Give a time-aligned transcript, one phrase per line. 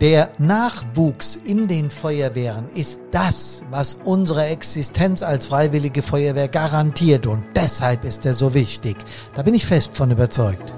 [0.00, 7.42] Der Nachwuchs in den Feuerwehren ist das, was unsere Existenz als freiwillige Feuerwehr garantiert und
[7.56, 8.96] deshalb ist er so wichtig.
[9.34, 10.72] Da bin ich fest von überzeugt.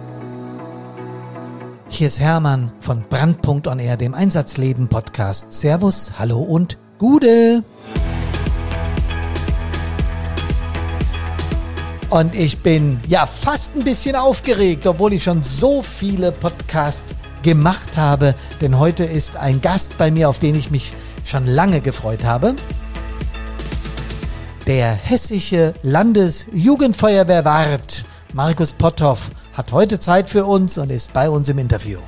[1.89, 5.53] Hier ist Hermann von Brandpunkt on Air, dem Einsatzleben Podcast.
[5.53, 7.63] Servus, hallo und Gude!
[12.09, 17.97] Und ich bin ja fast ein bisschen aufgeregt, obwohl ich schon so viele Podcasts gemacht
[17.97, 20.95] habe, denn heute ist ein Gast bei mir, auf den ich mich
[21.25, 22.55] schon lange gefreut habe.
[24.67, 31.59] Der hessische Landesjugendfeuerwehrwart Markus Potthoff hat heute Zeit für uns und ist bei uns im
[31.59, 31.99] Interview.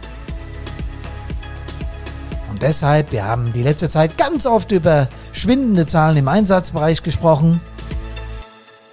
[2.50, 7.60] Und deshalb, wir haben die letzte Zeit ganz oft über schwindende Zahlen im Einsatzbereich gesprochen.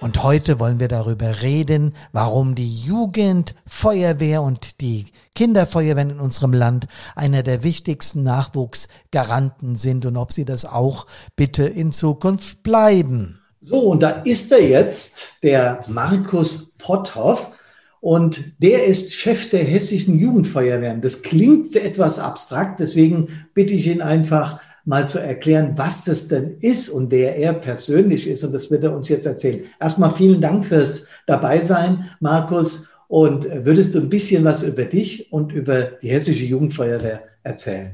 [0.00, 6.86] Und heute wollen wir darüber reden, warum die Jugendfeuerwehr und die Kinderfeuerwehren in unserem Land
[7.14, 13.40] einer der wichtigsten Nachwuchsgaranten sind und ob sie das auch bitte in Zukunft bleiben.
[13.60, 17.52] So, und da ist er jetzt, der Markus Potthoff.
[18.00, 21.02] Und der ist Chef der hessischen Jugendfeuerwehren.
[21.02, 24.58] Das klingt etwas abstrakt, deswegen bitte ich ihn einfach,
[24.90, 28.42] mal zu erklären, was das denn ist und wer er persönlich ist.
[28.42, 29.64] Und das wird er uns jetzt erzählen.
[29.78, 32.88] Erstmal vielen Dank fürs Dabeisein, Markus.
[33.06, 37.92] Und würdest du ein bisschen was über dich und über die Hessische Jugendfeuerwehr erzählen?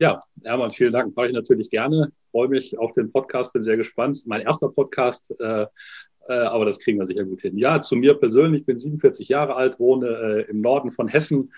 [0.00, 1.14] Ja, Hermann, vielen Dank.
[1.14, 2.10] Mache ich natürlich gerne.
[2.32, 4.20] Freue mich auf den Podcast, bin sehr gespannt.
[4.26, 5.66] Mein erster Podcast, äh,
[6.26, 7.56] äh, aber das kriegen wir sicher gut hin.
[7.58, 11.52] Ja, zu mir persönlich, ich bin 47 Jahre alt, wohne äh, im Norden von Hessen,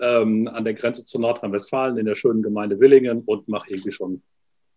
[0.00, 4.22] ähm, an der Grenze zu Nordrhein-Westfalen in der schönen Gemeinde Willingen und mache irgendwie schon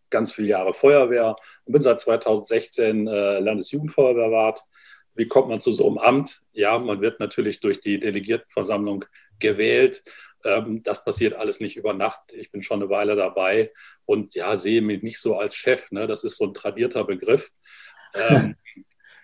[0.10, 1.36] ganz viele Jahre Feuerwehr
[1.66, 4.62] und bin seit 2016 äh, Landesjugendfeuerwehrwart.
[5.16, 6.42] Wie kommt man zu so einem Amt?
[6.52, 9.06] Ja, man wird natürlich durch die Delegiertenversammlung
[9.40, 10.04] gewählt.
[10.44, 12.34] Ähm, das passiert alles nicht über Nacht.
[12.34, 13.72] Ich bin schon eine Weile dabei
[14.06, 15.92] und ja, sehe mich nicht so als Chef.
[15.92, 16.08] Ne?
[16.08, 17.52] Das ist so ein tradierter Begriff.
[18.16, 18.56] Ähm,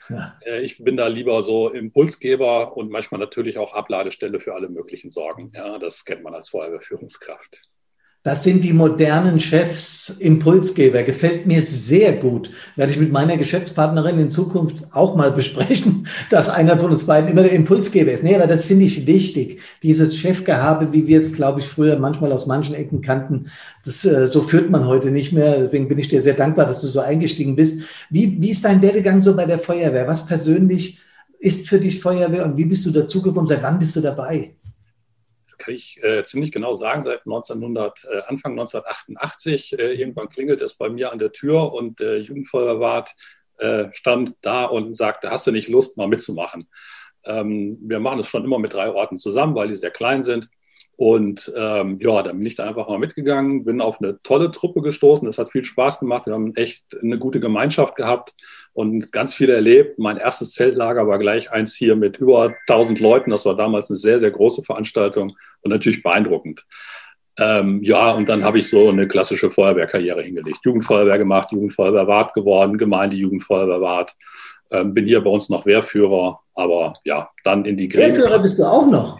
[0.09, 0.39] ja.
[0.45, 5.11] Äh, ich bin da lieber so Impulsgeber und manchmal natürlich auch Abladestelle für alle möglichen
[5.11, 5.49] Sorgen.
[5.53, 7.69] Ja, das kennt man als Feuerwehrführungskraft.
[8.21, 11.03] Das sind die modernen Chefs, Impulsgeber.
[11.03, 12.51] Gefällt mir sehr gut.
[12.75, 17.29] Werde ich mit meiner Geschäftspartnerin in Zukunft auch mal besprechen, dass einer von uns beiden
[17.29, 18.25] immer der Impulsgeber ist.
[18.25, 19.61] Nee, aber das finde ich wichtig.
[19.83, 23.47] Dieses Chefgehabe, wie wir es, glaube ich, früher manchmal aus manchen Ecken kannten,
[23.85, 25.57] das, äh, so führt man heute nicht mehr.
[25.57, 27.83] Deswegen bin ich dir sehr dankbar, dass du so eingestiegen bist.
[28.09, 30.07] Wie, wie ist dein Werdegang so bei der Feuerwehr?
[30.07, 30.99] Was persönlich
[31.39, 33.47] ist für dich Feuerwehr und wie bist du dazugekommen?
[33.47, 34.55] Seit wann bist du dabei?
[35.59, 39.77] Kann ich äh, ziemlich genau sagen, seit 1900, äh, Anfang 1988.
[39.77, 43.11] Äh, irgendwann klingelt es bei mir an der Tür und der Jugendfeuerwart
[43.57, 46.69] äh, stand da und sagte, hast du nicht Lust, mal mitzumachen?
[47.25, 50.49] Ähm, wir machen es schon immer mit drei Orten zusammen, weil die sehr klein sind.
[50.99, 54.81] Und ähm, ja, dann bin ich da einfach mal mitgegangen, bin auf eine tolle Truppe
[54.81, 55.25] gestoßen.
[55.25, 56.25] Das hat viel Spaß gemacht.
[56.25, 58.33] Wir haben echt eine gute Gemeinschaft gehabt
[58.73, 59.97] und ganz viel erlebt.
[59.97, 63.29] Mein erstes Zeltlager war gleich eins hier mit über 1000 Leuten.
[63.29, 66.65] Das war damals eine sehr, sehr große Veranstaltung und natürlich beeindruckend.
[67.37, 70.59] Ähm, ja, und dann habe ich so eine klassische Feuerwehrkarriere hingelegt.
[70.65, 74.11] Jugendfeuerwehr gemacht, Jugendfeuerwehrwart geworden, Gemeindejugendfeuerwehrwart.
[74.69, 78.17] Ähm, bin hier bei uns noch Wehrführer, aber ja, dann in die Gremien.
[78.17, 79.17] Wehrführer bist du auch noch?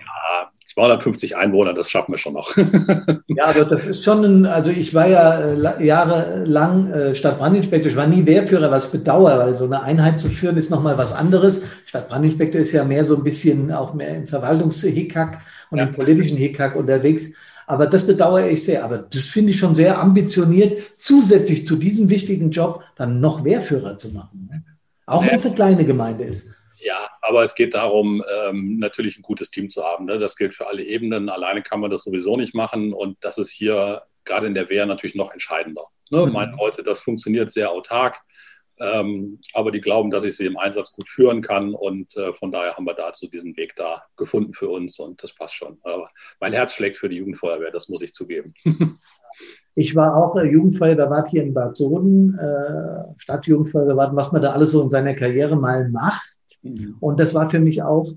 [0.80, 2.56] 250 Einwohner, das schaffen wir schon noch.
[3.28, 7.98] ja, aber das ist schon ein, also ich war ja äh, jahrelang äh, Stadtbrandinspektor, ich
[7.98, 11.12] war nie Wehrführer, was ich bedauere, weil so eine Einheit zu führen ist nochmal was
[11.12, 11.66] anderes.
[11.86, 15.84] Stadtbrandinspektor ist ja mehr so ein bisschen auch mehr im Verwaltungshickhack und ja.
[15.84, 17.34] im politischen Hickhack unterwegs.
[17.68, 18.86] Aber das bedauere ich sehr.
[18.86, 23.98] Aber das finde ich schon sehr ambitioniert, zusätzlich zu diesem wichtigen Job dann noch Wehrführer
[23.98, 24.50] zu machen.
[24.50, 24.64] Ne?
[25.06, 26.48] Auch wenn es eine kleine Gemeinde ist.
[26.82, 30.06] Ja, aber es geht darum, ähm, natürlich ein gutes Team zu haben.
[30.06, 30.18] Ne?
[30.18, 31.30] Das gilt für alle Ebenen.
[31.30, 32.94] Alleine kann man das sowieso nicht machen.
[32.94, 35.84] Und das ist hier gerade in der Wehr natürlich noch entscheidender.
[36.10, 36.26] Ne?
[36.26, 36.34] Mhm.
[36.34, 38.18] Meine Leute, das funktioniert sehr autark.
[38.82, 41.74] Ähm, aber die glauben, dass ich sie im Einsatz gut führen kann.
[41.74, 45.00] Und äh, von daher haben wir dazu diesen Weg da gefunden für uns.
[45.00, 45.80] Und das passt schon.
[45.84, 46.10] Aber
[46.40, 48.54] mein Herz schlägt für die Jugendfeuerwehr, das muss ich zugeben.
[49.76, 54.72] Ich war auch äh, Jugendfeuerwehrwart hier in Bad Soden, äh, Stadtjugendfeuerwehrwart, was man da alles
[54.72, 56.39] so in seiner Karriere mal macht.
[56.62, 56.98] Mhm.
[57.00, 58.14] Und das war für mich auch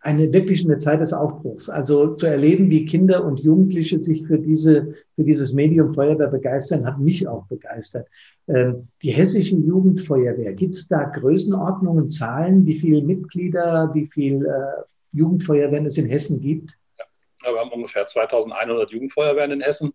[0.00, 1.70] eine wirklich eine Zeit des Aufbruchs.
[1.70, 6.84] Also zu erleben, wie Kinder und Jugendliche sich für diese, für dieses Medium Feuerwehr begeistern,
[6.84, 8.06] hat mich auch begeistert.
[8.46, 15.16] Ähm, die hessische Jugendfeuerwehr, gibt es da Größenordnungen, Zahlen, wie viele Mitglieder, wie viele äh,
[15.16, 16.76] Jugendfeuerwehren es in Hessen gibt?
[17.42, 19.94] Ja, wir haben ungefähr 2100 Jugendfeuerwehren in Hessen.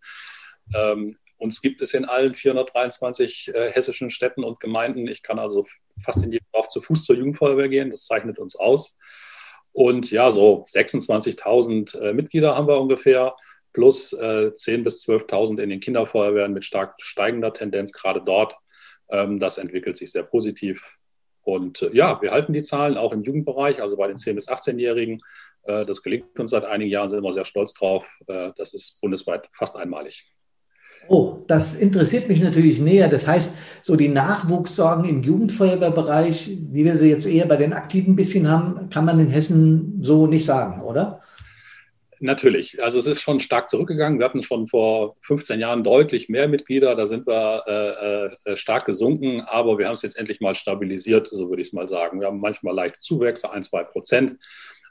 [0.73, 5.07] Ähm, uns gibt es in allen 423 äh, hessischen Städten und Gemeinden.
[5.07, 5.67] Ich kann also
[6.03, 7.89] fast in jedem Dorf zu Fuß zur Jugendfeuerwehr gehen.
[7.89, 8.97] Das zeichnet uns aus.
[9.71, 13.35] Und ja, so 26.000 äh, Mitglieder haben wir ungefähr.
[13.71, 18.57] plus äh, 10.000 bis 12.000 in den Kinderfeuerwehren mit stark steigender Tendenz, gerade dort.
[19.09, 20.97] Ähm, das entwickelt sich sehr positiv.
[21.41, 24.49] Und äh, ja, wir halten die Zahlen auch im Jugendbereich, also bei den 10- bis
[24.49, 25.17] 18-Jährigen.
[25.63, 28.07] Äh, das gelingt uns seit einigen Jahren, sind wir sehr stolz drauf.
[28.27, 30.31] Äh, das ist bundesweit fast einmalig.
[31.09, 33.09] Oh, das interessiert mich natürlich näher.
[33.09, 38.13] Das heißt, so die Nachwuchssorgen im Jugendfeuerwehrbereich, wie wir sie jetzt eher bei den Aktiven
[38.13, 41.21] ein bisschen haben, kann man in Hessen so nicht sagen, oder?
[42.19, 42.83] Natürlich.
[42.83, 44.19] Also es ist schon stark zurückgegangen.
[44.19, 46.95] Wir hatten schon vor 15 Jahren deutlich mehr Mitglieder.
[46.95, 47.63] Da sind wir
[48.45, 51.69] äh, äh, stark gesunken, aber wir haben es jetzt endlich mal stabilisiert, so würde ich
[51.69, 52.19] es mal sagen.
[52.19, 54.38] Wir haben manchmal leichte Zuwächse, ein, zwei Prozent.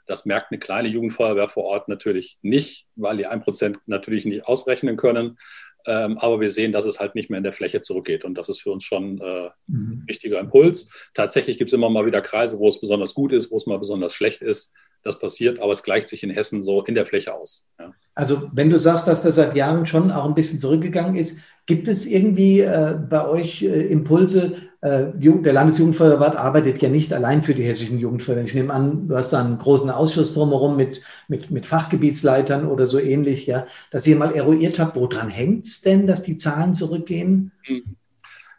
[0.07, 4.47] Das merkt eine kleine Jugendfeuerwehr vor Ort natürlich nicht, weil die ein Prozent natürlich nicht
[4.47, 5.37] ausrechnen können.
[5.85, 8.25] Ähm, aber wir sehen, dass es halt nicht mehr in der Fläche zurückgeht.
[8.25, 10.03] Und das ist für uns schon äh, mhm.
[10.03, 10.89] ein wichtiger Impuls.
[11.13, 13.79] Tatsächlich gibt es immer mal wieder Kreise, wo es besonders gut ist, wo es mal
[13.79, 14.73] besonders schlecht ist.
[15.01, 17.65] Das passiert, aber es gleicht sich in Hessen so in der Fläche aus.
[17.79, 17.93] Ja.
[18.15, 21.37] Also wenn du sagst, dass das seit Jahren schon auch ein bisschen zurückgegangen ist,
[21.69, 27.43] gibt es irgendwie äh, bei euch äh, Impulse, äh, der Landesjugendfeuerwehr arbeitet ja nicht allein
[27.43, 28.47] für die hessischen Jugendfeuerwehren.
[28.47, 32.87] Ich nehme an, du hast da einen großen Ausschuss drumherum mit, mit, mit Fachgebietsleitern oder
[32.87, 36.73] so ähnlich, ja, dass ihr mal eruiert habt, woran hängt es denn, dass die Zahlen
[36.73, 37.51] zurückgehen?
[37.67, 37.95] Mhm.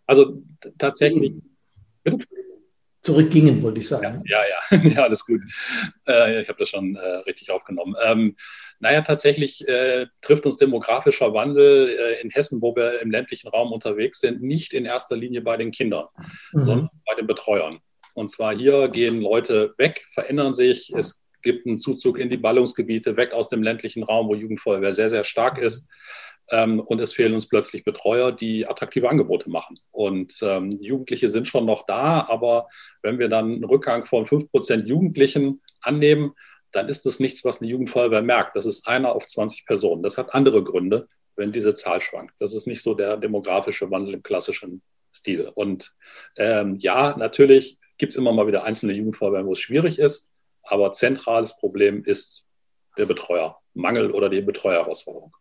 [0.07, 0.41] Also
[0.79, 1.35] tatsächlich.
[2.05, 2.25] Bitte?
[3.03, 4.23] Zurückgingen, wollte ich sagen.
[4.27, 4.39] Ja,
[4.71, 5.41] ja, ja, ja alles gut.
[6.07, 7.97] Äh, ich habe das schon äh, richtig aufgenommen.
[8.05, 8.37] Ähm,
[8.81, 13.73] naja, tatsächlich äh, trifft uns demografischer Wandel äh, in Hessen, wo wir im ländlichen Raum
[13.73, 16.07] unterwegs sind, nicht in erster Linie bei den Kindern,
[16.53, 16.65] mhm.
[16.65, 17.81] sondern bei den Betreuern.
[18.15, 20.93] Und zwar hier gehen Leute weg, verändern sich.
[20.95, 25.09] Es gibt einen Zuzug in die Ballungsgebiete, weg aus dem ländlichen Raum, wo Jugendfeuerwehr sehr,
[25.09, 25.89] sehr stark ist.
[26.51, 29.79] Ähm, und es fehlen uns plötzlich Betreuer, die attraktive Angebote machen.
[29.91, 32.69] Und ähm, Jugendliche sind schon noch da, aber
[33.03, 36.33] wenn wir dann einen Rückgang von 5% Jugendlichen annehmen,
[36.73, 38.57] dann ist das nichts, was eine Jugendfeuerwehr merkt.
[38.57, 40.03] Das ist einer auf 20 Personen.
[40.03, 42.35] Das hat andere Gründe, wenn diese Zahl schwankt.
[42.39, 44.83] Das ist nicht so der demografische Wandel im klassischen
[45.13, 45.51] Stil.
[45.55, 45.93] Und
[46.37, 50.31] ähm, ja, natürlich gibt es immer mal wieder einzelne Jugendfeuerwehren, wo es schwierig ist,
[50.63, 52.45] aber zentrales Problem ist
[52.97, 55.35] der Betreuermangel oder die Betreuerherausforderung.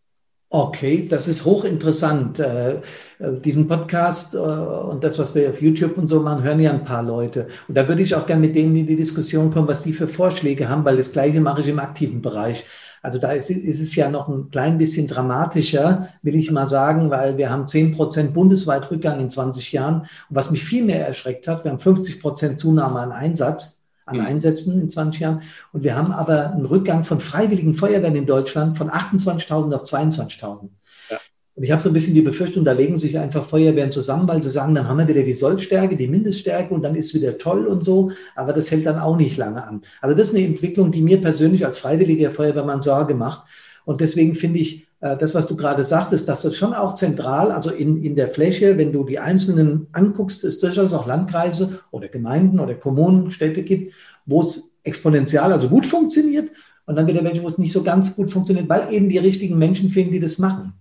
[0.51, 2.39] Okay, das ist hochinteressant.
[2.39, 2.71] Äh,
[3.19, 6.71] äh, diesen Podcast äh, und das, was wir auf YouTube und so machen, hören ja
[6.71, 7.47] ein paar Leute.
[7.67, 10.07] Und da würde ich auch gerne mit denen in die Diskussion kommen, was die für
[10.07, 12.65] Vorschläge haben, weil das Gleiche mache ich im aktiven Bereich.
[13.03, 17.11] Also da ist, ist es ja noch ein klein bisschen dramatischer, will ich mal sagen,
[17.11, 20.01] weil wir haben 10 Prozent bundesweit Rückgang in 20 Jahren.
[20.01, 23.78] Und was mich viel mehr erschreckt hat, wir haben 50 Prozent Zunahme an Einsatz
[24.09, 24.25] an mhm.
[24.25, 25.41] Einsätzen in 20 Jahren.
[25.71, 30.69] Und wir haben aber einen Rückgang von freiwilligen Feuerwehren in Deutschland von 28.000 auf 22.000.
[31.09, 31.17] Ja.
[31.55, 34.43] Und ich habe so ein bisschen die Befürchtung, da legen sich einfach Feuerwehren zusammen, weil
[34.43, 37.67] sie sagen, dann haben wir wieder die Sollstärke, die Mindeststärke und dann ist wieder toll
[37.67, 38.11] und so.
[38.35, 39.81] Aber das hält dann auch nicht lange an.
[40.01, 43.43] Also das ist eine Entwicklung, die mir persönlich als freiwilliger Feuerwehrmann Sorge macht.
[43.85, 47.69] Und deswegen finde ich, das, was du gerade sagtest, dass das schon auch zentral, also
[47.71, 52.59] in, in der Fläche, wenn du die einzelnen anguckst, es durchaus auch Landkreise oder Gemeinden
[52.59, 53.93] oder Kommunen, Städte gibt,
[54.25, 56.51] wo es exponentiell, also gut funktioniert.
[56.85, 59.57] Und dann wieder welche, wo es nicht so ganz gut funktioniert, weil eben die richtigen
[59.57, 60.73] Menschen finden, die das machen.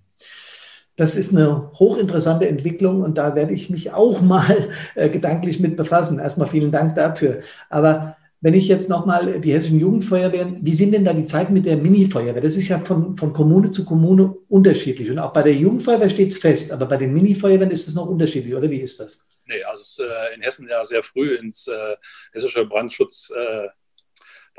[0.97, 5.77] Das ist eine hochinteressante Entwicklung und da werde ich mich auch mal äh, gedanklich mit
[5.77, 6.19] befassen.
[6.19, 7.41] Erstmal vielen Dank dafür.
[7.71, 11.67] Aber wenn ich jetzt nochmal die hessischen Jugendfeuerwehren, wie sind denn da die Zeiten mit
[11.67, 12.41] der Mini-Feuerwehr?
[12.41, 15.11] Das ist ja von, von Kommune zu Kommune unterschiedlich.
[15.11, 18.09] Und auch bei der Jugendfeuerwehr steht es fest, aber bei den Mini-Feuerwehren ist es noch
[18.09, 19.27] unterschiedlich, oder wie ist das?
[19.47, 21.97] Nee, also äh, in Hessen ja sehr früh ins äh,
[22.33, 23.69] hessische Brandschutz, äh,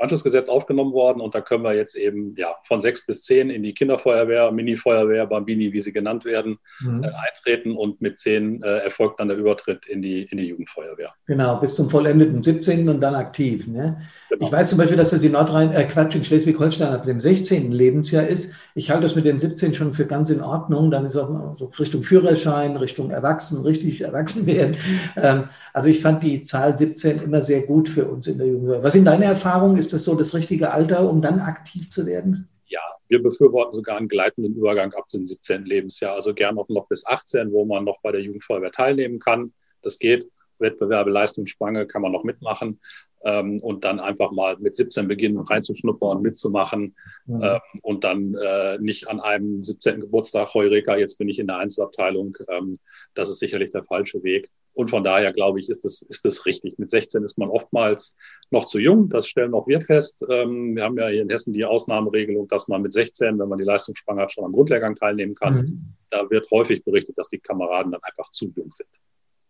[0.00, 3.62] Brandschutzgesetz aufgenommen worden und da können wir jetzt eben ja von sechs bis zehn in
[3.62, 7.04] die Kinderfeuerwehr, Mini-Feuerwehr, Bambini, wie sie genannt werden, mhm.
[7.04, 11.12] äh, eintreten und mit zehn äh, erfolgt dann der Übertritt in die, in die Jugendfeuerwehr.
[11.26, 12.88] Genau, bis zum vollendeten 17.
[12.88, 13.66] und dann aktiv.
[13.66, 14.00] Ne?
[14.30, 14.46] Genau.
[14.46, 17.70] Ich weiß zum Beispiel, dass das in Nordrhein, äh, Quatsch, in Schleswig-Holstein ab dem 16.
[17.70, 18.54] Lebensjahr ist.
[18.74, 20.90] Ich halte das mit dem 17 schon für ganz in Ordnung.
[20.90, 24.76] Dann ist auch so Richtung Führerschein, Richtung Erwachsen, richtig erwachsen werden.
[25.16, 28.82] Ähm, also ich fand die Zahl 17 immer sehr gut für uns in der Jugend.
[28.82, 29.76] Was sind deine Erfahrungen?
[29.76, 32.48] Ist das so das richtige Alter, um dann aktiv zu werden?
[32.66, 35.64] Ja, wir befürworten sogar einen gleitenden Übergang ab dem 17.
[35.64, 36.14] Lebensjahr.
[36.14, 39.52] Also gern auch noch bis 18, wo man noch bei der Jugendfeuerwehr teilnehmen kann.
[39.82, 40.28] Das geht.
[40.60, 42.80] Wettbewerbe, Leistungsspange kann man noch mitmachen
[43.24, 46.94] ähm, und dann einfach mal mit 17 beginnen, reinzuschnuppern und mitzumachen
[47.26, 47.42] mhm.
[47.42, 50.00] ähm, und dann äh, nicht an einem 17.
[50.00, 52.36] Geburtstag, Heureka, jetzt bin ich in der Einzelabteilung.
[52.48, 52.78] Ähm,
[53.14, 54.50] das ist sicherlich der falsche Weg.
[54.80, 56.78] Und von daher glaube ich, ist das, ist das richtig.
[56.78, 58.16] Mit 16 ist man oftmals
[58.50, 59.10] noch zu jung.
[59.10, 60.24] Das stellen auch wir fest.
[60.30, 63.58] Ähm, wir haben ja hier in Hessen die Ausnahmeregelung, dass man mit 16, wenn man
[63.58, 65.54] die Leistungsspange hat, schon am Grundlehrgang teilnehmen kann.
[65.54, 65.84] Mhm.
[66.08, 68.88] Da wird häufig berichtet, dass die Kameraden dann einfach zu jung sind.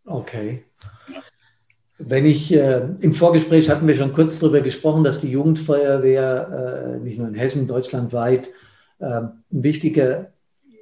[0.04, 0.64] Okay.
[1.08, 1.22] Ja.
[1.98, 7.04] Wenn ich, äh, im Vorgespräch hatten wir schon kurz darüber gesprochen, dass die Jugendfeuerwehr äh,
[7.04, 8.50] nicht nur in Hessen, deutschlandweit
[8.98, 10.32] äh, ein wichtiger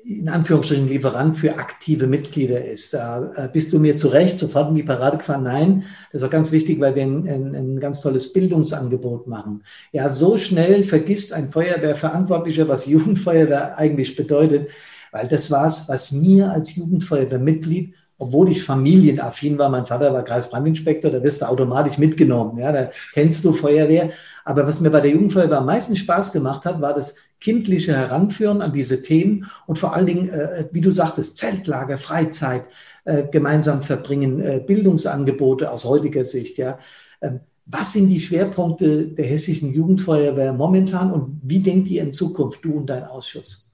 [0.09, 2.95] in Anführungsstrichen Lieferant für aktive Mitglieder ist.
[2.95, 5.43] Da äh, bist du mir zu Recht sofort in die Parade gefahren.
[5.43, 9.62] Nein, das auch ganz wichtig, weil wir ein, ein, ein, ganz tolles Bildungsangebot machen.
[9.93, 14.71] Ja, so schnell vergisst ein Feuerwehrverantwortlicher, was Jugendfeuerwehr eigentlich bedeutet,
[15.12, 20.25] weil das war es, was mir als Jugendfeuerwehrmitglied obwohl ich familienaffin war, mein Vater war
[20.25, 22.59] Kreisbrandinspektor, da wirst du automatisch mitgenommen.
[22.59, 24.11] Ja, da kennst du Feuerwehr.
[24.45, 28.61] Aber was mir bei der Jugendfeuerwehr am meisten Spaß gemacht hat, war das kindliche Heranführen
[28.61, 32.65] an diese Themen und vor allen Dingen, äh, wie du sagtest, Zeltlager, Freizeit,
[33.05, 36.59] äh, gemeinsam verbringen, äh, Bildungsangebote aus heutiger Sicht.
[36.59, 36.79] Ja.
[37.21, 42.65] Ähm, was sind die Schwerpunkte der hessischen Jugendfeuerwehr momentan und wie denkt ihr in Zukunft,
[42.65, 43.68] du und dein Ausschuss?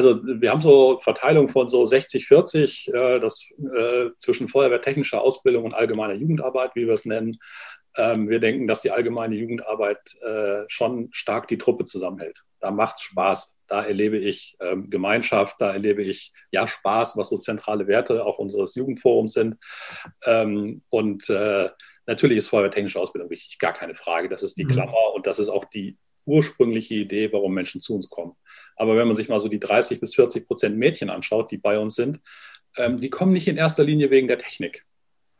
[0.00, 3.44] Also wir haben so Verteilung von so 60, 40, äh, das
[3.76, 7.38] äh, zwischen feuerwehrtechnischer Ausbildung und allgemeiner Jugendarbeit, wie wir es nennen.
[7.98, 12.44] Ähm, wir denken, dass die allgemeine Jugendarbeit äh, schon stark die Truppe zusammenhält.
[12.60, 13.58] Da macht es Spaß.
[13.66, 18.38] Da erlebe ich ähm, Gemeinschaft, da erlebe ich ja Spaß, was so zentrale Werte auch
[18.38, 19.56] unseres Jugendforums sind.
[20.24, 21.68] Ähm, und äh,
[22.06, 24.30] natürlich ist feuerwehrtechnische Ausbildung wichtig, gar keine Frage.
[24.30, 24.70] Das ist die mhm.
[24.70, 25.98] Klammer und das ist auch die
[26.30, 28.32] ursprüngliche Idee, warum Menschen zu uns kommen.
[28.76, 31.78] Aber wenn man sich mal so die 30 bis 40 Prozent Mädchen anschaut, die bei
[31.78, 32.20] uns sind,
[32.76, 34.86] ähm, die kommen nicht in erster Linie wegen der Technik,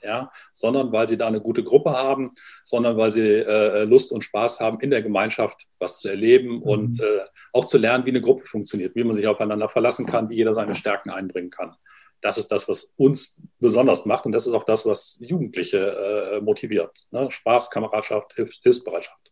[0.02, 2.32] ja, sondern weil sie da eine gute Gruppe haben,
[2.64, 6.62] sondern weil sie äh, Lust und Spaß haben, in der Gemeinschaft was zu erleben mhm.
[6.62, 7.20] und äh,
[7.52, 10.54] auch zu lernen, wie eine Gruppe funktioniert, wie man sich aufeinander verlassen kann, wie jeder
[10.54, 11.74] seine Stärken einbringen kann.
[12.20, 16.40] Das ist das, was uns besonders macht und das ist auch das, was Jugendliche äh,
[16.40, 17.06] motiviert.
[17.10, 17.30] Ne?
[17.30, 19.29] Spaß, Kameradschaft, Hilfs Hilfsbereitschaft.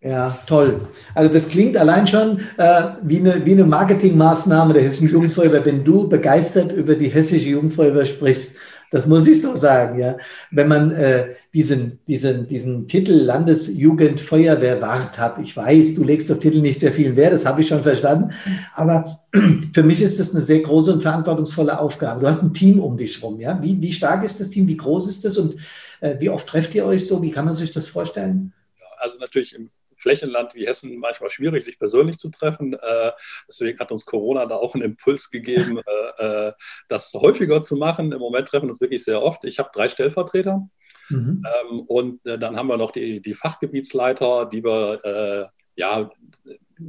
[0.00, 0.86] Ja, toll.
[1.14, 5.82] Also das klingt allein schon äh, wie eine, wie eine Marketingmaßnahme der Hessischen Jugendfeuerwehr, wenn
[5.82, 8.58] du begeistert über die Hessische Jugendfeuerwehr sprichst.
[8.92, 10.16] Das muss ich so sagen, ja.
[10.52, 16.60] Wenn man äh, diesen, diesen, diesen Titel Landesjugendfeuerwehrwart hat, ich weiß, du legst auf Titel
[16.60, 18.32] nicht sehr viel Wert, das habe ich schon verstanden,
[18.74, 19.24] aber
[19.74, 22.20] für mich ist das eine sehr große und verantwortungsvolle Aufgabe.
[22.20, 23.60] Du hast ein Team um dich rum, ja.
[23.60, 25.56] Wie, wie stark ist das Team, wie groß ist das und
[26.00, 27.20] äh, wie oft trefft ihr euch so?
[27.20, 28.52] Wie kann man sich das vorstellen?
[29.00, 32.74] Also natürlich im Flächenland wie Hessen manchmal schwierig, sich persönlich zu treffen.
[32.74, 33.12] Äh,
[33.46, 35.78] deswegen hat uns Corona da auch einen Impuls gegeben,
[36.18, 36.52] äh, äh,
[36.88, 38.12] das häufiger zu machen.
[38.12, 39.44] Im Moment treffen wir uns wirklich sehr oft.
[39.44, 40.68] Ich habe drei Stellvertreter.
[41.10, 41.44] Mhm.
[41.46, 46.10] Ähm, und dann haben wir noch die, die Fachgebietsleiter, die wir, ja,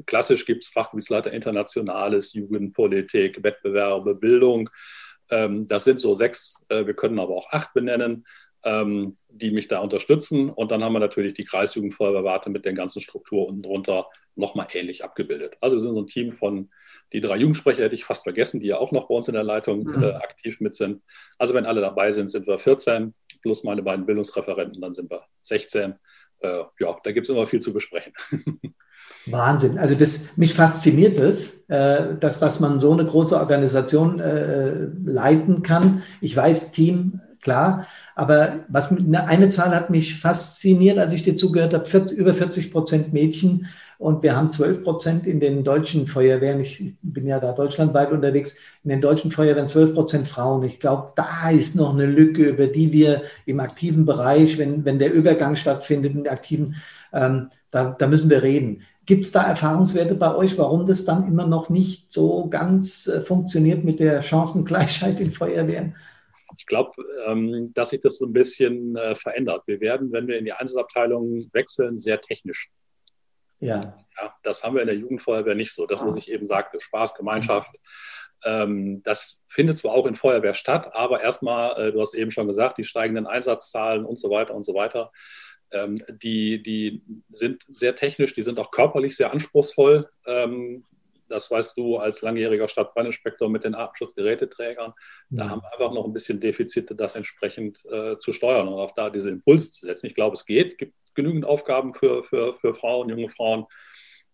[0.05, 4.69] klassisch gibt es Fachgebietsleiter Internationales, Jugendpolitik, Wettbewerbe, Bildung.
[5.29, 8.25] Ähm, das sind so sechs, wir können aber auch acht benennen
[8.63, 10.49] ähm, die mich da unterstützen.
[10.49, 15.03] Und dann haben wir natürlich die Kreisjugendfeuerwehrwarte mit den ganzen Strukturen unten drunter nochmal ähnlich
[15.03, 15.57] abgebildet.
[15.61, 16.69] Also wir sind so ein Team von,
[17.13, 19.43] die drei Jugendsprecher hätte ich fast vergessen, die ja auch noch bei uns in der
[19.43, 20.03] Leitung mhm.
[20.03, 21.01] äh, aktiv mit sind.
[21.37, 25.23] Also wenn alle dabei sind, sind wir 14 plus meine beiden Bildungsreferenten, dann sind wir
[25.41, 25.95] 16.
[26.39, 28.13] Äh, ja, da gibt es immer viel zu besprechen.
[29.25, 29.77] Wahnsinn.
[29.77, 35.63] Also das, mich fasziniert das, äh, dass, dass man so eine große Organisation äh, leiten
[35.63, 36.03] kann.
[36.21, 37.87] Ich weiß, Team klar.
[38.15, 42.71] Aber was, eine Zahl hat mich fasziniert, als ich dir zugehört habe, 40, über 40
[42.71, 43.67] Prozent Mädchen
[43.99, 46.61] und wir haben 12 Prozent in den deutschen Feuerwehren.
[46.61, 48.55] Ich bin ja da deutschlandweit unterwegs.
[48.85, 50.63] In den deutschen Feuerwehren 12 Prozent Frauen.
[50.63, 54.99] Ich glaube, da ist noch eine Lücke, über die wir im aktiven Bereich, wenn, wenn
[54.99, 56.75] der Übergang stattfindet, in aktiven,
[57.11, 58.83] ähm, da, da müssen wir reden.
[59.05, 63.19] Gibt es da Erfahrungswerte bei euch, warum das dann immer noch nicht so ganz äh,
[63.19, 65.95] funktioniert mit der Chancengleichheit in Feuerwehren?
[66.69, 66.91] Ich glaube,
[67.25, 69.63] ähm, dass sich das so ein bisschen äh, verändert.
[69.65, 72.69] Wir werden, wenn wir in die Einsatzabteilung wechseln, sehr technisch.
[73.59, 73.97] Ja.
[74.21, 74.35] ja.
[74.43, 75.87] Das haben wir in der Jugendfeuerwehr nicht so.
[75.87, 77.75] Das, was ich eben sagte, Spaß, Gemeinschaft.
[78.45, 82.45] Ähm, das findet zwar auch in Feuerwehr statt, aber erstmal, äh, du hast eben schon
[82.45, 85.11] gesagt, die steigenden Einsatzzahlen und so weiter und so weiter,
[85.71, 90.07] ähm, die, die sind sehr technisch, die sind auch körperlich sehr anspruchsvoll.
[90.27, 90.85] Ähm,
[91.29, 94.93] das weißt du als langjähriger Stadtbrandinspektor mit den Atemschutzgeräteträgern,
[95.29, 95.49] da mhm.
[95.49, 99.09] haben wir einfach noch ein bisschen Defizite, das entsprechend äh, zu steuern und auch da
[99.09, 100.07] diese Impulse zu setzen.
[100.07, 103.65] Ich glaube, es geht, es gibt genügend Aufgaben für, für, für Frauen, junge Frauen,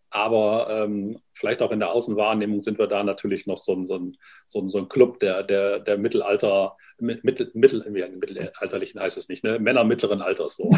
[0.09, 3.97] aber ähm, vielleicht auch in der Außenwahrnehmung sind wir da natürlich noch so ein, so
[3.97, 9.29] ein, so ein, so ein Club der, der, der Mittelalter, mittel, mittel, mittelalterlichen heißt es
[9.29, 9.59] nicht, ne?
[9.59, 10.71] Männer mittleren Alters so.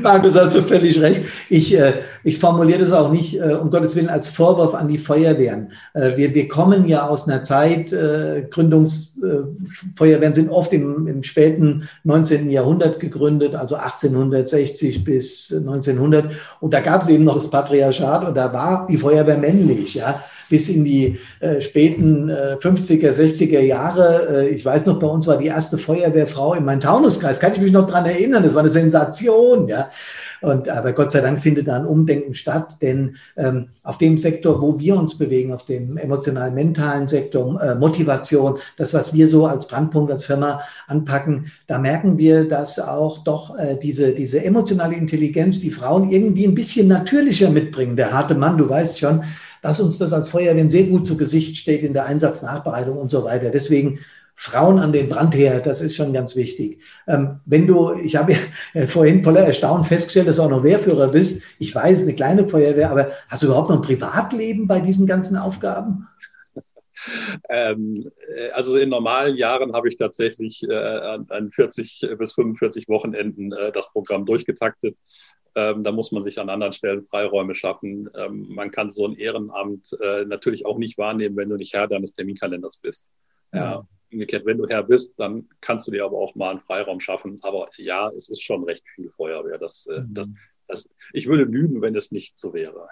[0.00, 1.22] Markus, hast du völlig recht.
[1.48, 4.98] Ich, äh, ich formuliere das auch nicht, äh, um Gottes Willen, als Vorwurf an die
[4.98, 5.72] Feuerwehren.
[5.94, 11.22] Äh, wir, wir kommen ja aus einer Zeit, äh, Gründungsfeuerwehren äh, sind oft im, im
[11.22, 12.50] späten 19.
[12.50, 16.32] Jahrhundert gegründet, also 1860 bis 1900.
[16.60, 19.94] Und da gab es eben noch das Patriarchat und da war die Feuerwehr männlich.
[19.94, 24.42] Ja bis in die äh, späten äh, 50er, 60er Jahre.
[24.44, 27.40] Äh, ich weiß noch, bei uns war die erste Feuerwehrfrau in meinem Taunuskreis.
[27.40, 28.42] Kann ich mich noch dran erinnern?
[28.42, 29.88] Das war eine Sensation, ja.
[30.42, 34.60] Und aber Gott sei Dank findet da ein Umdenken statt, denn ähm, auf dem Sektor,
[34.62, 39.68] wo wir uns bewegen, auf dem emotional-mentalen Sektor, äh, Motivation, das, was wir so als
[39.68, 45.60] Brandpunkt, als Firma anpacken, da merken wir, dass auch doch äh, diese, diese emotionale Intelligenz,
[45.60, 47.96] die Frauen irgendwie ein bisschen natürlicher mitbringen.
[47.96, 49.22] Der harte Mann, du weißt schon,
[49.62, 53.24] dass uns das als Feuerwehr sehr gut zu Gesicht steht in der Einsatznachbereitung und so
[53.24, 53.50] weiter.
[53.50, 54.00] Deswegen
[54.34, 56.80] Frauen an den Brandherd, das ist schon ganz wichtig.
[57.06, 58.32] Ähm, wenn du, ich habe
[58.72, 61.42] ja vorhin voller Erstaunen festgestellt, dass du auch noch Wehrführer bist.
[61.58, 65.36] Ich weiß, eine kleine Feuerwehr, aber hast du überhaupt noch ein Privatleben bei diesen ganzen
[65.36, 66.08] Aufgaben?
[67.48, 73.52] Ähm, äh, also in normalen Jahren habe ich tatsächlich äh, an 40 bis 45 Wochenenden
[73.52, 74.96] äh, das Programm durchgetaktet.
[75.54, 78.08] Ähm, da muss man sich an anderen Stellen Freiräume schaffen.
[78.14, 81.88] Ähm, man kann so ein Ehrenamt äh, natürlich auch nicht wahrnehmen, wenn du nicht Herr
[81.88, 83.10] deines Terminkalenders bist.
[83.52, 83.84] Ja.
[84.12, 87.38] Umgekehrt, wenn du Herr bist, dann kannst du dir aber auch mal einen Freiraum schaffen.
[87.42, 89.58] Aber ja, es ist schon recht viel Feuerwehr.
[89.58, 90.14] Das, äh, mhm.
[90.14, 90.28] das,
[90.68, 92.88] das, ich würde lügen, wenn es nicht so wäre.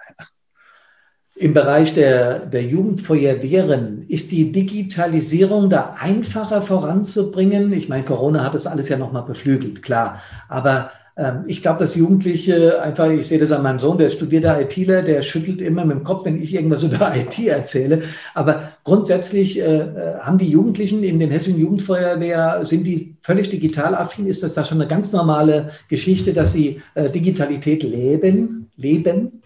[1.35, 7.71] Im Bereich der, der Jugendfeuerwehren ist die Digitalisierung da einfacher voranzubringen?
[7.71, 10.21] Ich meine, Corona hat das alles ja nochmal beflügelt, klar.
[10.49, 11.08] Aber ähm,
[11.47, 15.21] ich glaube, dass Jugendliche einfach, ich sehe das an meinem Sohn, der studierter ITler, der
[15.21, 18.03] schüttelt immer mit dem Kopf, wenn ich irgendwas über IT erzähle.
[18.33, 23.95] Aber grundsätzlich äh, äh, haben die Jugendlichen in den hessischen Jugendfeuerwehr, sind die völlig digital
[23.95, 24.27] affin?
[24.27, 28.71] Ist das da schon eine ganz normale Geschichte, dass sie äh, Digitalität leben?
[28.77, 29.41] leben?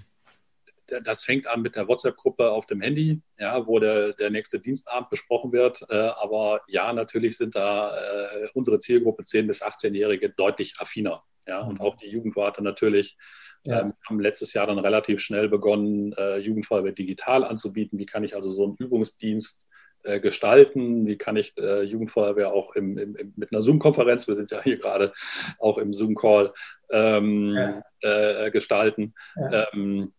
[1.04, 5.10] das fängt an mit der WhatsApp-Gruppe auf dem Handy, ja, wo der, der nächste Dienstabend
[5.10, 5.84] besprochen wird.
[5.90, 11.24] Äh, aber ja, natürlich sind da äh, unsere Zielgruppe 10- bis 18-Jährige deutlich affiner.
[11.48, 13.18] Ja, und auch die Jugendwarte natürlich.
[13.66, 13.82] Ja.
[13.82, 17.98] Ähm, haben letztes Jahr dann relativ schnell begonnen, äh, Jugendfeuerwehr digital anzubieten.
[17.98, 19.70] Wie kann ich also so einen Übungsdienst
[20.04, 21.06] äh, gestalten?
[21.08, 24.62] Wie kann ich äh, Jugendfeuerwehr auch im, im, im, mit einer Zoom-Konferenz, wir sind ja
[24.62, 25.14] hier gerade
[25.60, 26.54] auch im Zoom-Call,
[26.92, 27.84] ähm, ja.
[28.46, 29.14] Äh, gestalten?
[29.36, 29.68] Ja.
[29.74, 30.14] Ähm,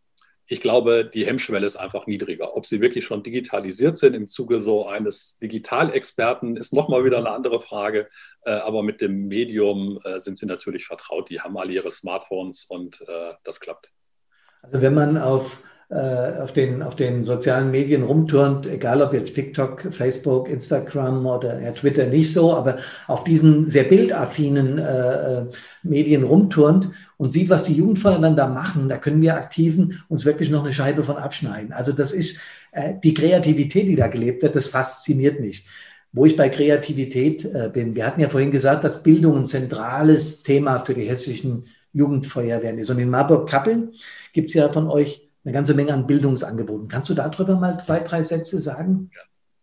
[0.55, 2.57] ich glaube, die Hemmschwelle ist einfach niedriger.
[2.57, 7.31] Ob sie wirklich schon digitalisiert sind im Zuge so eines Digitalexperten, ist nochmal wieder eine
[7.31, 8.09] andere Frage.
[8.43, 11.29] Äh, aber mit dem Medium äh, sind sie natürlich vertraut.
[11.29, 13.91] Die haben alle ihre Smartphones und äh, das klappt.
[14.63, 19.89] Also wenn man auf auf den, auf den sozialen Medien rumturnt, egal ob jetzt TikTok,
[19.91, 25.45] Facebook, Instagram oder ja, Twitter nicht so, aber auf diesen sehr bildaffinen äh,
[25.83, 30.25] Medien rumturnt und sieht, was die Jugendfeuer dann da machen, da können wir Aktiven uns
[30.25, 31.73] wirklich noch eine Scheibe von abschneiden.
[31.73, 32.39] Also das ist
[32.73, 35.67] äh, die Kreativität, die da gelebt wird, das fasziniert mich.
[36.13, 40.43] Wo ich bei Kreativität äh, bin, wir hatten ja vorhin gesagt, dass Bildung ein zentrales
[40.43, 42.91] Thema für die hessischen Jugendfeuerwehren ist.
[42.91, 43.93] Und in Marburg-Kappeln
[44.33, 46.89] gibt es ja von euch eine ganze Menge an Bildungsangeboten.
[46.89, 49.11] Kannst du darüber mal zwei, drei Sätze sagen?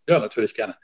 [0.08, 0.76] Ja, natürlich gerne.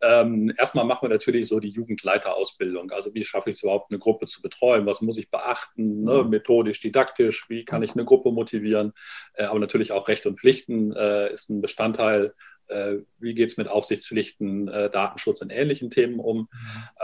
[0.00, 2.90] Ähm, erstmal machen wir natürlich so die Jugendleiterausbildung.
[2.90, 4.86] Also wie schaffe ich es überhaupt, eine Gruppe zu betreuen?
[4.86, 6.04] Was muss ich beachten?
[6.04, 6.22] Ne?
[6.22, 6.30] Mhm.
[6.30, 8.92] Methodisch, didaktisch, wie kann ich eine Gruppe motivieren?
[9.34, 12.34] Äh, aber natürlich auch Recht und Pflichten äh, ist ein Bestandteil.
[12.68, 16.38] Äh, wie geht es mit Aufsichtspflichten, äh, Datenschutz und ähnlichen Themen um?
[16.38, 16.48] Mhm.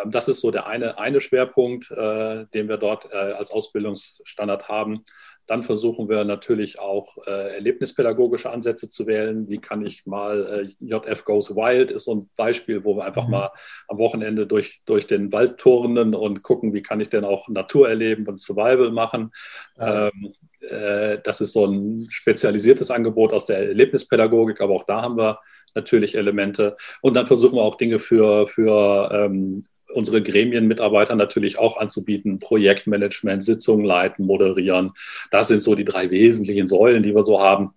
[0.05, 5.03] Ähm, das ist so der eine, eine Schwerpunkt, äh, den wir dort als Ausbildungsstandard haben.
[5.47, 9.49] Dann versuchen wir natürlich auch äh, erlebnispädagogische Ansätze zu wählen.
[9.49, 13.27] Wie kann ich mal, äh, JF Goes Wild ist so ein Beispiel, wo wir einfach
[13.27, 13.33] mhm.
[13.33, 13.51] mal
[13.89, 17.89] am Wochenende durch, durch den Wald turnen und gucken, wie kann ich denn auch Natur
[17.89, 19.33] erleben und Survival machen.
[19.79, 20.09] Ja.
[20.09, 25.17] Ähm, äh, das ist so ein spezialisiertes Angebot aus der Erlebnispädagogik, aber auch da haben
[25.17, 25.39] wir
[25.75, 26.77] natürlich Elemente.
[27.03, 29.65] Und dann versuchen wir auch Dinge für, für ähm,
[29.97, 34.93] unsere Gremienmitarbeiter natürlich auch anzubieten, Projektmanagement, Sitzungen leiten, moderieren.
[35.31, 37.73] Das sind so die drei wesentlichen Säulen, die wir so haben,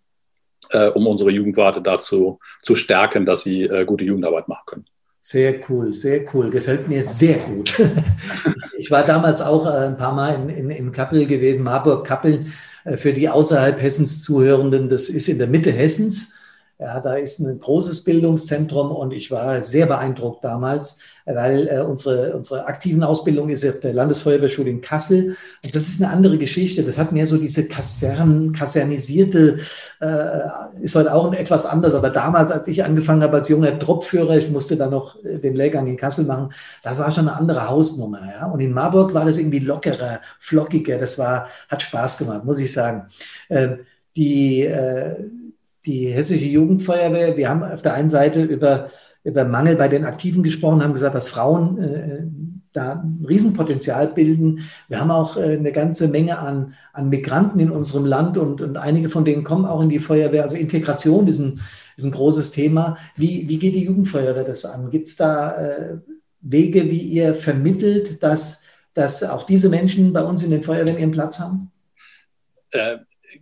[0.71, 4.85] äh, um unsere Jugendwarte dazu zu stärken, dass sie äh, gute Jugendarbeit machen können.
[5.21, 6.49] Sehr cool, sehr cool.
[6.49, 7.79] Gefällt mir sehr gut.
[8.77, 12.51] ich war damals auch äh, ein paar Mal in, in, in Kappel gewesen, Marburg-Kappeln.
[12.83, 16.35] Äh, für die außerhalb Hessens Zuhörenden, das ist in der Mitte Hessens.
[16.81, 22.33] Ja, da ist ein großes Bildungszentrum und ich war sehr beeindruckt damals, weil äh, unsere,
[22.33, 25.35] unsere aktiven Ausbildung ist auf der Landesfeuerwehrschule in Kassel.
[25.61, 26.81] Und das ist eine andere Geschichte.
[26.83, 29.59] Das hat mehr so diese Kasern, kasernisierte,
[29.99, 30.39] äh,
[30.79, 31.93] ist heute auch etwas anders.
[31.95, 35.55] Aber damals, als ich angefangen habe als junger Truppführer, ich musste dann noch äh, den
[35.55, 38.21] Lehrgang in Kassel machen, das war schon eine andere Hausnummer.
[38.25, 38.45] Ja?
[38.45, 40.97] Und in Marburg war das irgendwie lockerer, flockiger.
[40.97, 43.07] Das war, hat Spaß gemacht, muss ich sagen.
[43.49, 43.79] Äh,
[44.15, 45.15] die, äh,
[45.89, 48.91] die hessische Jugendfeuerwehr, wir haben auf der einen Seite über,
[49.23, 52.23] über Mangel bei den Aktiven gesprochen, haben gesagt, dass Frauen äh,
[52.73, 54.69] da ein Riesenpotenzial bilden.
[54.87, 58.77] Wir haben auch äh, eine ganze Menge an, an Migranten in unserem Land und, und
[58.77, 60.43] einige von denen kommen auch in die Feuerwehr.
[60.43, 61.59] Also Integration ist ein,
[61.97, 62.97] ist ein großes Thema.
[63.15, 64.91] Wie, wie geht die Jugendfeuerwehr das an?
[64.91, 65.97] Gibt es da äh,
[66.41, 71.11] Wege, wie ihr vermittelt, dass, dass auch diese Menschen bei uns in den Feuerwehren ihren
[71.11, 71.71] Platz haben?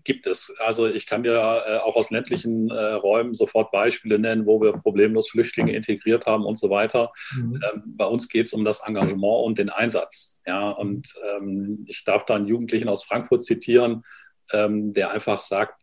[0.04, 0.54] Gibt es.
[0.60, 4.73] Also ich kann dir äh, auch aus ländlichen äh, Räumen sofort Beispiele nennen, wo wir
[4.73, 7.12] problemlos Flüchtlinge integriert haben und so weiter.
[7.36, 7.62] Mhm.
[7.63, 10.41] Ähm, bei uns geht es um das Engagement und den Einsatz.
[10.45, 14.04] Ja, und ähm, ich darf da einen Jugendlichen aus Frankfurt zitieren,
[14.52, 15.76] ähm, der einfach sagt,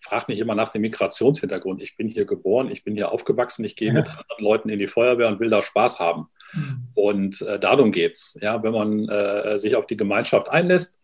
[0.00, 1.82] fragt nicht immer nach dem Migrationshintergrund.
[1.82, 3.94] Ich bin hier geboren, ich bin hier aufgewachsen, ich gehe ja.
[3.94, 6.28] mit anderen Leuten in die Feuerwehr und will da Spaß haben.
[6.52, 6.88] Mhm.
[6.94, 8.38] Und äh, darum geht's.
[8.40, 10.95] Ja, wenn man äh, sich auf die Gemeinschaft einlässt,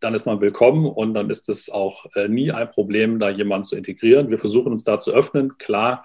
[0.00, 3.64] dann ist man willkommen und dann ist es auch äh, nie ein Problem, da jemanden
[3.64, 4.30] zu integrieren.
[4.30, 5.56] Wir versuchen uns da zu öffnen.
[5.58, 6.04] Klar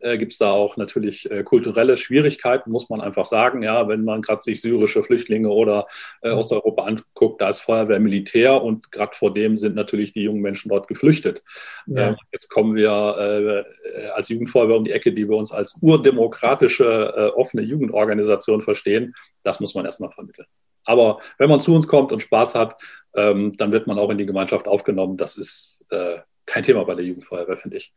[0.00, 3.62] äh, gibt es da auch natürlich äh, kulturelle Schwierigkeiten, muss man einfach sagen.
[3.62, 5.86] Ja, wenn man gerade sich syrische Flüchtlinge oder
[6.22, 10.42] äh, Osteuropa anguckt, da ist Feuerwehr Militär und gerade vor dem sind natürlich die jungen
[10.42, 11.42] Menschen dort geflüchtet.
[11.86, 12.10] Ja.
[12.10, 17.14] Ähm, jetzt kommen wir äh, als Jugendfeuerwehr um die Ecke, die wir uns als urdemokratische,
[17.16, 19.14] äh, offene Jugendorganisation verstehen.
[19.42, 20.46] Das muss man erstmal vermitteln.
[20.84, 22.76] Aber wenn man zu uns kommt und Spaß hat,
[23.14, 25.16] ähm, dann wird man auch in die Gemeinschaft aufgenommen.
[25.16, 27.92] Das ist äh, kein Thema bei der Jugendfeuerwehr, finde ich.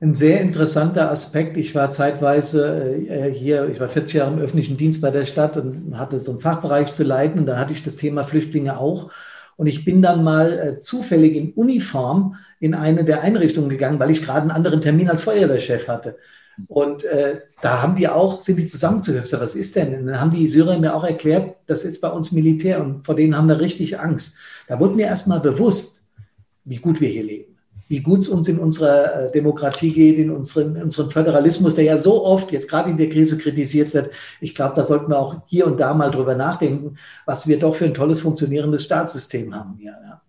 [0.00, 1.56] Ein sehr interessanter Aspekt.
[1.56, 5.56] Ich war zeitweise äh, hier, ich war 40 Jahre im öffentlichen Dienst bei der Stadt
[5.56, 9.10] und hatte so einen Fachbereich zu leiten und da hatte ich das Thema Flüchtlinge auch.
[9.56, 14.10] Und ich bin dann mal äh, zufällig in Uniform in eine der Einrichtungen gegangen, weil
[14.10, 16.18] ich gerade einen anderen Termin als Feuerwehrchef hatte.
[16.68, 19.32] Und äh, da haben die auch, sind die zusammengehört.
[19.32, 19.94] Was ist denn?
[19.94, 23.14] Und dann haben die Syrer mir auch erklärt, das ist bei uns Militär und vor
[23.14, 24.36] denen haben wir richtig Angst.
[24.68, 26.06] Da wurde mir erstmal bewusst,
[26.64, 27.56] wie gut wir hier leben,
[27.88, 31.84] wie gut es uns in unserer äh, Demokratie geht, in unserem, in unserem Föderalismus, der
[31.84, 34.10] ja so oft jetzt gerade in der Krise kritisiert wird.
[34.40, 37.74] Ich glaube, da sollten wir auch hier und da mal drüber nachdenken, was wir doch
[37.74, 39.92] für ein tolles funktionierendes Staatssystem haben hier.
[40.02, 40.23] Ja.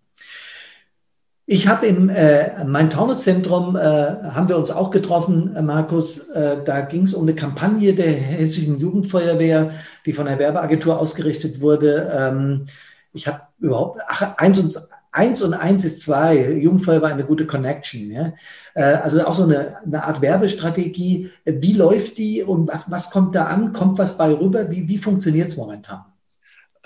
[1.48, 6.18] Ich habe im äh, mein Taunuszentrum äh, haben wir uns auch getroffen, äh, Markus.
[6.30, 9.70] Äh, da ging es um eine Kampagne der hessischen Jugendfeuerwehr,
[10.06, 12.10] die von der Werbeagentur ausgerichtet wurde.
[12.12, 12.66] Ähm,
[13.12, 14.76] ich habe überhaupt ach, eins und
[15.12, 16.50] eins und eins ist zwei.
[16.50, 18.10] Jugendfeuerwehr eine gute Connection.
[18.10, 18.32] Ja?
[18.74, 21.30] Äh, also auch so eine, eine Art Werbestrategie.
[21.44, 23.72] Wie läuft die und was, was kommt da an?
[23.72, 24.68] Kommt was bei rüber?
[24.68, 26.04] Wie, wie funktioniert es momentan?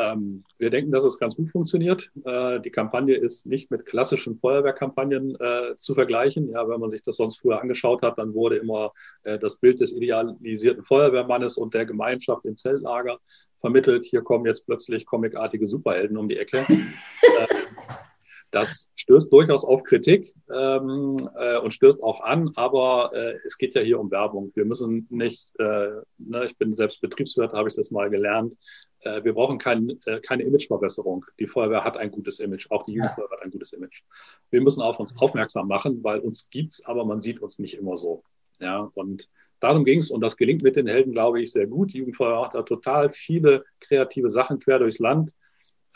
[0.00, 2.10] Ähm, wir denken, dass es ganz gut funktioniert.
[2.24, 6.50] Äh, die Kampagne ist nicht mit klassischen Feuerwehrkampagnen äh, zu vergleichen.
[6.54, 8.92] Ja, wenn man sich das sonst früher angeschaut hat, dann wurde immer
[9.24, 13.18] äh, das Bild des idealisierten Feuerwehrmannes und der Gemeinschaft im Zeltlager
[13.60, 14.06] vermittelt.
[14.06, 16.64] Hier kommen jetzt plötzlich comicartige Superhelden um die Ecke.
[18.50, 23.74] Das stößt durchaus auf Kritik ähm, äh, und stößt auch an, aber äh, es geht
[23.74, 24.50] ja hier um Werbung.
[24.54, 28.56] Wir müssen nicht, äh, ne, ich bin selbst Betriebswirt, habe ich das mal gelernt.
[29.00, 31.24] Äh, wir brauchen kein, äh, keine Imageverbesserung.
[31.38, 34.02] Die Feuerwehr hat ein gutes Image, auch die Jugendfeuerwehr hat ein gutes Image.
[34.50, 37.96] Wir müssen auf uns aufmerksam machen, weil uns gibt's, aber man sieht uns nicht immer
[37.96, 38.24] so.
[38.58, 39.28] Ja, und
[39.60, 41.92] darum ging es und das gelingt mit den Helden, glaube ich, sehr gut.
[41.92, 45.30] Die Jugendfeuerwehr hat da total viele kreative Sachen quer durchs Land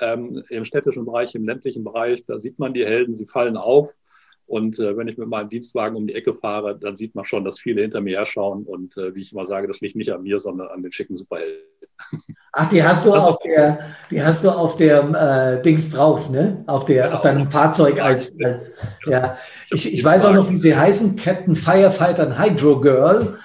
[0.01, 3.95] ähm, im städtischen Bereich, im ländlichen Bereich, da sieht man die Helden, sie fallen auf.
[4.47, 7.45] Und äh, wenn ich mit meinem Dienstwagen um die Ecke fahre, dann sieht man schon,
[7.45, 8.65] dass viele hinter mir herschauen.
[8.65, 11.17] Und äh, wie ich immer sage, das liegt nicht an mir, sondern an den schicken
[11.17, 11.63] Superhelden.
[12.53, 13.81] Ach, die hast du das auf der,
[14.11, 16.63] die hast du auf der äh, Dings drauf, ne?
[16.67, 17.15] Auf der, genau.
[17.15, 18.73] auf deinem Fahrzeug als, als
[19.07, 19.37] ja.
[19.71, 23.39] Ich, ich weiß auch noch, wie sie heißen, Captain Firefighter und Hydro Girl.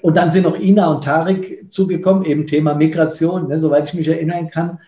[0.00, 4.08] Und dann sind noch Ina und Tarik zugekommen, eben Thema Migration, ne, soweit ich mich
[4.08, 4.80] erinnern kann.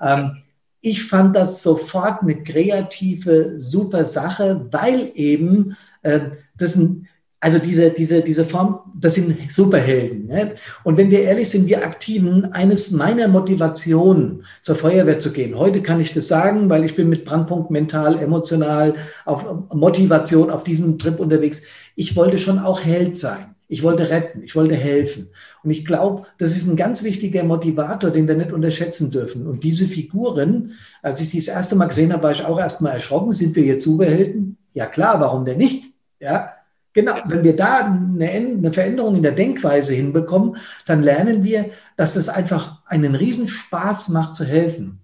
[0.00, 0.38] Ähm,
[0.80, 6.20] ich fand das sofort eine kreative, super Sache, weil eben äh,
[6.56, 7.08] das sind,
[7.40, 10.26] also diese, diese, diese Form, das sind Superhelden.
[10.26, 10.54] Ne?
[10.84, 15.82] Und wenn wir ehrlich sind, wir Aktiven, eines meiner Motivationen, zur Feuerwehr zu gehen, heute
[15.82, 20.98] kann ich das sagen, weil ich bin mit Brandpunkt mental, emotional, auf Motivation auf diesem
[20.98, 21.62] Trip unterwegs.
[21.96, 23.55] Ich wollte schon auch Held sein.
[23.68, 25.28] Ich wollte retten, ich wollte helfen.
[25.64, 29.46] Und ich glaube, das ist ein ganz wichtiger Motivator, den wir nicht unterschätzen dürfen.
[29.46, 32.92] Und diese Figuren, als ich die das erste Mal gesehen habe, war ich auch erstmal
[32.92, 33.32] erschrocken.
[33.32, 34.56] Sind wir jetzt Superhelden?
[34.72, 35.86] Ja klar, warum denn nicht?
[36.20, 36.52] Ja,
[36.92, 37.14] genau.
[37.26, 42.28] Wenn wir da eine, eine Veränderung in der Denkweise hinbekommen, dann lernen wir, dass das
[42.28, 45.00] einfach einen Riesenspaß macht zu helfen.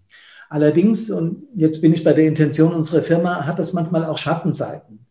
[0.48, 5.01] Allerdings, und jetzt bin ich bei der Intention unserer Firma, hat das manchmal auch Schattenseiten.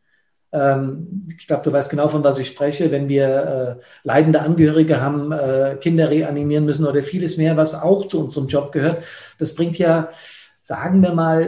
[0.53, 5.01] Ähm, ich glaube, du weißt genau, von was ich spreche, wenn wir äh, leidende Angehörige
[5.01, 9.03] haben, äh, Kinder reanimieren müssen oder vieles mehr, was auch zu unserem Job gehört.
[9.39, 10.09] Das bringt ja,
[10.63, 11.41] sagen wir mal,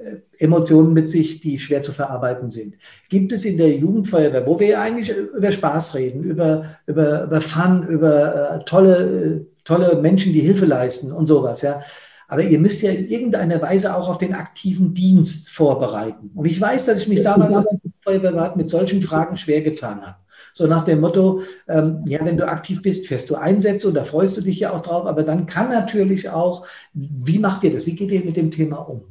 [0.00, 2.74] äh, Emotionen mit sich, die schwer zu verarbeiten sind.
[3.08, 7.86] Gibt es in der Jugendfeuerwehr, wo wir eigentlich über Spaß reden, über, über, über Fun,
[7.86, 11.80] über tolle, tolle Menschen, die Hilfe leisten und sowas, ja,
[12.28, 16.30] aber ihr müsst ja in irgendeiner Weise auch auf den aktiven Dienst vorbereiten.
[16.34, 20.16] Und ich weiß, dass ich mich damals als Feuerwehrrat mit solchen Fragen schwer getan habe.
[20.52, 24.04] So nach dem Motto, ähm, ja, wenn du aktiv bist, fährst du Einsätze und da
[24.04, 25.06] freust du dich ja auch drauf.
[25.06, 27.86] Aber dann kann natürlich auch, wie macht ihr das?
[27.86, 29.02] Wie geht ihr mit dem Thema um?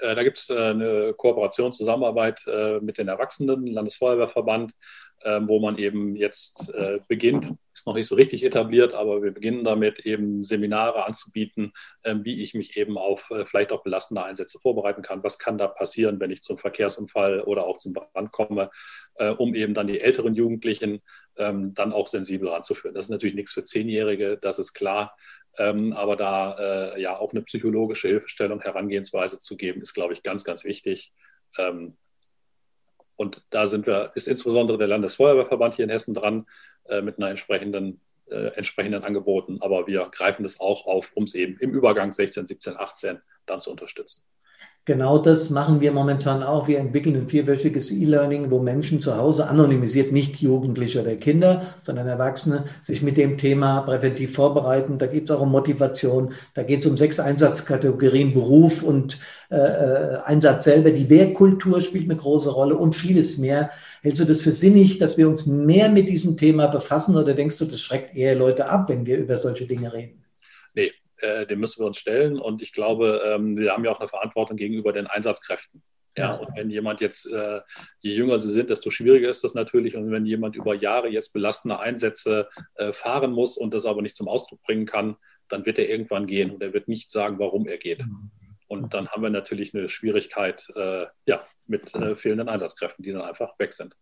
[0.00, 4.72] Äh, da gibt es äh, eine Kooperation, Zusammenarbeit äh, mit den Erwachsenen, Landesfeuerwehrverband,
[5.40, 6.72] wo man eben jetzt
[7.08, 11.72] beginnt, ist noch nicht so richtig etabliert, aber wir beginnen damit eben Seminare anzubieten,
[12.04, 15.24] ähm, wie ich mich eben auf vielleicht auch belastende Einsätze vorbereiten kann.
[15.24, 18.70] Was kann da passieren, wenn ich zum Verkehrsunfall oder auch zum Brand komme,
[19.38, 21.00] um eben dann die älteren Jugendlichen
[21.36, 22.94] ähm, dann auch sensibel ranzuführen.
[22.94, 25.16] Das ist natürlich nichts für Zehnjährige, das ist klar.
[25.58, 30.22] Ähm, aber da äh, ja auch eine psychologische Hilfestellung, Herangehensweise zu geben, ist, glaube ich,
[30.22, 31.12] ganz, ganz wichtig.
[33.16, 36.46] Und da sind wir, ist insbesondere der Landesfeuerwehrverband hier in Hessen dran
[36.88, 38.00] äh, mit einer entsprechenden,
[38.30, 39.58] äh, entsprechenden Angeboten.
[39.60, 43.60] Aber wir greifen das auch auf, um es eben im Übergang 16, 17, 18 dann
[43.60, 44.22] zu unterstützen.
[44.86, 46.68] Genau das machen wir momentan auch.
[46.68, 52.06] Wir entwickeln ein vierwöchiges E-Learning, wo Menschen zu Hause anonymisiert, nicht Jugendliche oder Kinder, sondern
[52.06, 54.96] Erwachsene, sich mit dem Thema präventiv vorbereiten.
[54.96, 59.18] Da geht es auch um Motivation, da geht es um sechs Einsatzkategorien, Beruf und
[59.50, 60.92] äh, äh, Einsatz selber.
[60.92, 63.70] Die Wehrkultur spielt eine große Rolle und vieles mehr.
[64.02, 67.58] Hältst du das für sinnig, dass wir uns mehr mit diesem Thema befassen oder denkst
[67.58, 70.25] du, das schreckt eher Leute ab, wenn wir über solche Dinge reden?
[71.18, 72.38] Äh, dem müssen wir uns stellen.
[72.38, 75.82] Und ich glaube, ähm, wir haben ja auch eine Verantwortung gegenüber den Einsatzkräften.
[76.16, 77.60] Ja, und wenn jemand jetzt, äh,
[78.00, 79.96] je jünger sie sind, desto schwieriger ist das natürlich.
[79.96, 84.16] Und wenn jemand über Jahre jetzt belastende Einsätze äh, fahren muss und das aber nicht
[84.16, 85.16] zum Ausdruck bringen kann,
[85.48, 88.02] dann wird er irgendwann gehen und er wird nicht sagen, warum er geht.
[88.68, 93.22] Und dann haben wir natürlich eine Schwierigkeit äh, ja, mit äh, fehlenden Einsatzkräften, die dann
[93.22, 93.94] einfach weg sind.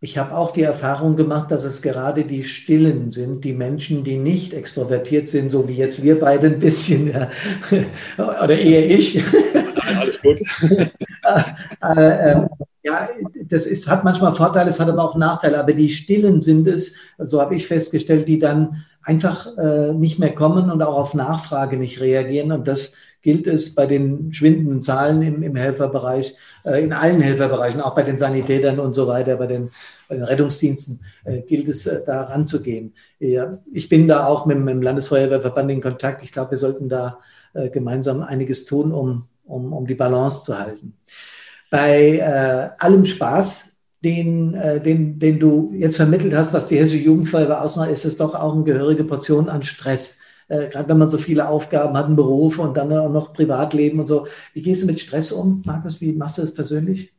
[0.00, 4.18] Ich habe auch die Erfahrung gemacht, dass es gerade die Stillen sind, die Menschen, die
[4.18, 7.30] nicht extrovertiert sind, so wie jetzt wir beide ein bisschen, ja.
[8.18, 9.22] oder eher ich.
[9.54, 10.40] Nein, alles gut.
[11.82, 12.46] äh, äh,
[12.82, 13.08] ja,
[13.48, 15.58] das ist, hat manchmal Vorteile, es hat aber auch Nachteile.
[15.58, 20.34] Aber die Stillen sind es, so habe ich festgestellt, die dann einfach äh, nicht mehr
[20.34, 22.52] kommen und auch auf Nachfrage nicht reagieren.
[22.52, 22.92] Und das
[23.26, 28.04] gilt es bei den schwindenden Zahlen im, im Helferbereich, äh, in allen Helferbereichen, auch bei
[28.04, 29.70] den Sanitätern und so weiter, bei den,
[30.08, 32.94] bei den Rettungsdiensten, äh, gilt es, äh, da ranzugehen.
[33.18, 36.22] Ja, ich bin da auch mit, mit, dem Landesfeuerwehrverband in Kontakt.
[36.22, 37.18] Ich glaube, wir sollten da
[37.52, 40.96] äh, gemeinsam einiges tun, um, um, um die Balance zu halten.
[41.68, 47.02] Bei äh, allem Spaß, den, äh, den, den du jetzt vermittelt hast, was die Hessische
[47.02, 51.10] Jugendfeuerwehr ausmacht, ist es doch auch eine gehörige Portion an Stress äh, gerade wenn man
[51.10, 54.26] so viele Aufgaben hat, einen Beruf und dann auch noch Privatleben und so.
[54.52, 56.00] Wie gehst du mit Stress um, Markus?
[56.00, 57.12] Wie machst du das persönlich?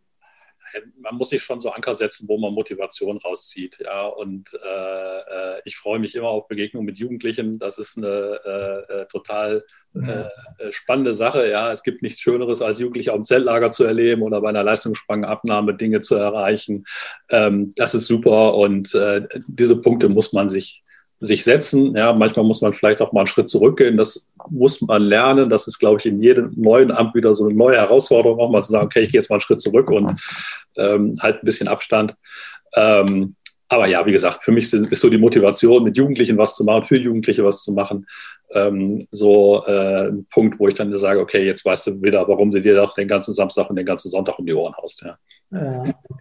[1.00, 3.80] man muss sich schon so Anker setzen, wo man Motivation rauszieht.
[3.84, 7.60] Ja, und äh, äh ich freue mich immer auf Begegnungen mit Jugendlichen.
[7.60, 9.64] Das ist eine äh, äh total
[9.96, 10.26] äh,
[10.72, 11.50] spannende Sache.
[11.50, 14.64] Ja, es gibt nichts Schöneres, als Jugendliche auf dem Zeltlager zu erleben oder bei einer
[14.64, 16.86] Leistungssprangabnahme Dinge zu erreichen.
[17.30, 20.84] Ähm, das ist super und äh, diese Punkte muss man sich
[21.20, 21.96] sich setzen.
[21.96, 23.98] Ja, manchmal muss man vielleicht auch mal einen Schritt zurückgehen.
[23.98, 25.50] Das muss man lernen.
[25.50, 28.62] Das ist, glaube ich, in jedem neuen Amt wieder so eine neue Herausforderung, auch mal
[28.62, 30.16] zu sagen, okay, ich gehe jetzt mal einen Schritt zurück und
[30.76, 32.16] ähm, halt ein bisschen Abstand.
[32.76, 33.36] Ähm,
[33.70, 36.86] aber ja, wie gesagt, für mich ist so die Motivation, mit Jugendlichen was zu machen,
[36.86, 38.08] für Jugendliche was zu machen,
[38.52, 42.52] ähm, so äh, ein Punkt, wo ich dann sage, okay, jetzt weißt du wieder, warum
[42.52, 45.04] du dir doch den ganzen Samstag und den ganzen Sonntag um die Ohren haust.
[45.04, 45.18] Ja,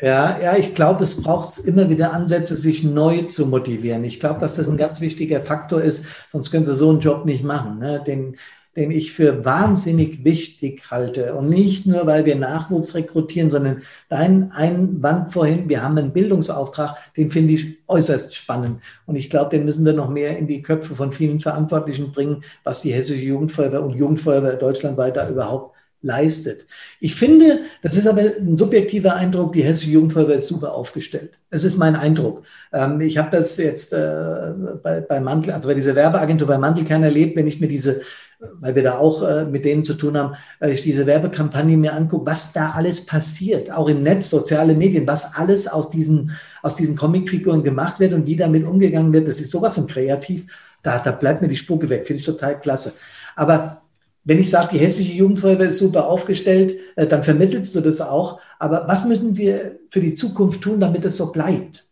[0.01, 4.03] ja, ja ich glaube, es braucht immer wieder Ansätze, sich neu zu motivieren.
[4.05, 7.27] Ich glaube, dass das ein ganz wichtiger Faktor ist, sonst können sie so einen Job
[7.27, 7.79] nicht machen.
[7.79, 8.03] Ne?
[8.05, 8.37] Den,
[8.77, 11.35] den ich für wahnsinnig wichtig halte.
[11.35, 16.97] Und nicht nur, weil wir Nachwuchs rekrutieren, sondern dein Einwand vorhin, wir haben einen Bildungsauftrag,
[17.17, 18.81] den finde ich äußerst spannend.
[19.07, 22.43] Und ich glaube, den müssen wir noch mehr in die Köpfe von vielen Verantwortlichen bringen,
[22.65, 26.67] was die Hessische Jugendfeuerwehr und Jugendfeuerwehr deutschlandweit da überhaupt leistet.
[27.01, 31.33] Ich finde, das ist aber ein subjektiver Eindruck, die Hessische Jugendfeuerwehr ist super aufgestellt.
[31.51, 32.43] Das ist mein Eindruck.
[32.73, 37.03] Ähm, ich habe das jetzt äh, bei, bei Mantel, also bei dieser Werbeagentur bei Mantelkern
[37.03, 38.03] erlebt, wenn ich mir diese
[38.39, 41.95] weil wir da auch äh, mit denen zu tun haben, weil ich diese Werbekampagne mir
[41.95, 46.33] angucke, was da alles passiert, auch im Netz, soziale Medien, was alles aus diesen,
[46.63, 50.47] aus diesen Comicfiguren gemacht wird und wie damit umgegangen wird, das ist sowas von kreativ,
[50.83, 52.93] da, da bleibt mir die Spucke weg, finde ich total klasse.
[53.37, 53.83] Aber
[54.27, 58.41] wenn ich sage, die hessische Jugendfeuerwehr ist super aufgestellt, äh, dann vermittelst du das auch.
[58.59, 61.89] Aber was müssen wir für die Zukunft tun, damit es so bleibt?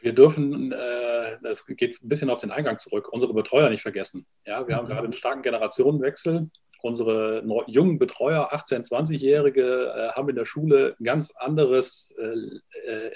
[0.00, 1.10] Wir dürfen äh
[1.42, 4.26] das geht ein bisschen auf den Eingang zurück, unsere Betreuer nicht vergessen.
[4.46, 4.78] Ja, wir mhm.
[4.78, 6.50] haben gerade einen starken Generationenwechsel.
[6.82, 12.14] Unsere jungen Betreuer, 18-, 20-Jährige, äh, haben in der Schule ganz anderes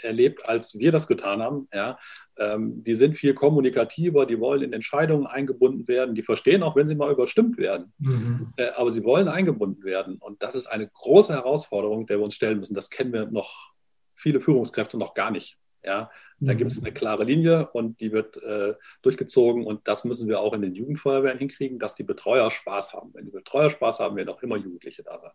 [0.02, 1.68] erlebt, als wir das getan haben.
[1.72, 1.98] Ja,
[2.36, 6.96] die sind viel kommunikativer, die wollen in Entscheidungen eingebunden werden, die verstehen auch, wenn sie
[6.96, 7.92] mal überstimmt werden.
[7.98, 8.52] Mhm.
[8.56, 10.16] Äh, aber sie wollen eingebunden werden.
[10.18, 12.74] Und das ist eine große Herausforderung, der wir uns stellen müssen.
[12.74, 13.72] Das kennen wir noch
[14.16, 15.58] viele Führungskräfte noch gar nicht.
[15.84, 16.58] Ja, da mhm.
[16.58, 20.54] gibt es eine klare Linie und die wird äh, durchgezogen und das müssen wir auch
[20.54, 23.10] in den Jugendfeuerwehren hinkriegen, dass die Betreuer Spaß haben.
[23.12, 25.32] Wenn die Betreuer Spaß haben, werden auch immer Jugendliche da sein.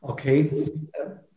[0.00, 0.72] Okay.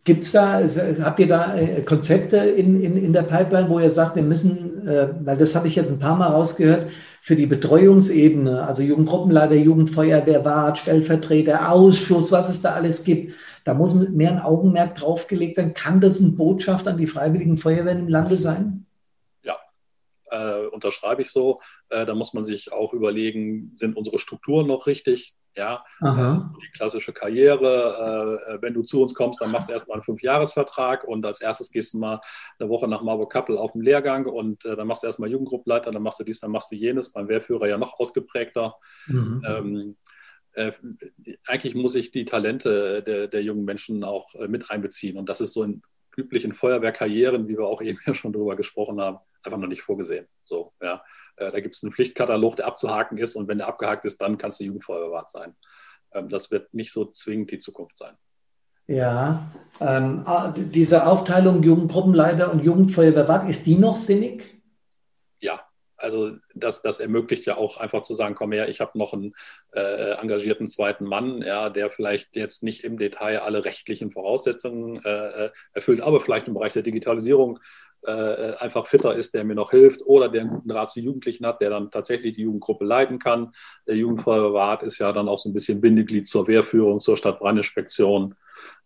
[0.06, 0.62] Gibt es da,
[1.02, 4.86] habt ihr da äh, Konzepte in, in, in der Pipeline, wo ihr sagt, wir müssen,
[4.86, 6.88] äh, weil das habe ich jetzt ein paar Mal rausgehört,
[7.22, 13.74] für die Betreuungsebene, also Jugendgruppenleiter, Jugendfeuerwehr, Wart, Stellvertreter, Ausschuss, was es da alles gibt, da
[13.74, 15.74] muss mehr ein Augenmerk draufgelegt sein.
[15.74, 18.86] Kann das eine Botschaft an die Freiwilligen Feuerwehren im Lande sein?
[19.42, 19.58] Ja,
[20.32, 21.62] äh, unterschreibe ich so.
[21.88, 25.34] Äh, da muss man sich auch überlegen, sind unsere Strukturen noch richtig?
[25.56, 26.52] Ja, Aha.
[26.62, 28.48] die klassische Karriere.
[28.48, 31.70] Äh, wenn du zu uns kommst, dann machst du erstmal einen Fünfjahresvertrag und als erstes
[31.70, 32.22] gehst du mal
[32.58, 36.02] eine Woche nach Marburg-Kappel auf den Lehrgang und äh, dann machst du erstmal Jugendgruppenleiter, dann
[36.02, 37.12] machst du dies, dann machst du jenes.
[37.12, 38.76] Beim Wehrführer ja noch ausgeprägter.
[39.06, 39.44] Mhm.
[39.48, 39.98] Ähm,
[40.54, 40.72] äh,
[41.48, 45.42] eigentlich muss ich die Talente der, der jungen Menschen auch äh, mit einbeziehen und das
[45.42, 45.82] ist so in
[46.16, 50.28] üblichen Feuerwehrkarrieren, wie wir auch eben schon darüber gesprochen haben, einfach noch nicht vorgesehen.
[50.46, 51.04] So, ja.
[51.38, 54.38] Äh, da gibt es einen Pflichtkatalog, der abzuhaken ist und wenn der abgehakt ist, dann
[54.38, 55.56] kannst du Jugendfeuerwehrwart sein.
[56.14, 58.16] Ähm, das wird nicht so zwingend die Zukunft sein.
[58.86, 64.54] Ja, ähm, ah, diese Aufteilung Jugendgruppenleiter und Jugendfeuerwehrwart, ist die noch sinnig?
[65.40, 65.62] Ja,
[65.96, 69.34] also das, das ermöglicht ja auch einfach zu sagen, komm her, ich habe noch einen
[69.72, 75.46] äh, engagierten zweiten Mann, ja, der vielleicht jetzt nicht im Detail alle rechtlichen Voraussetzungen äh,
[75.46, 77.60] äh erfüllt, aber vielleicht im Bereich der Digitalisierung
[78.06, 81.46] äh, einfach fitter ist, der mir noch hilft oder der einen guten Rat zu Jugendlichen
[81.46, 83.54] hat, der dann tatsächlich die Jugendgruppe leiten kann.
[83.88, 88.36] Der Jugendfeuerwehrrat ist ja dann auch so ein bisschen Bindeglied zur Wehrführung, zur Stadtbrandinspektion.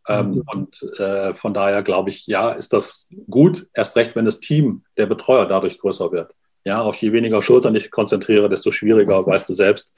[0.07, 0.43] Ähm, mhm.
[0.51, 4.83] Und äh, von daher glaube ich, ja, ist das gut, erst recht, wenn das Team
[4.97, 6.33] der Betreuer dadurch größer wird.
[6.63, 9.97] Ja, auf je weniger Schultern ich konzentriere, desto schwieriger, weißt du selbst.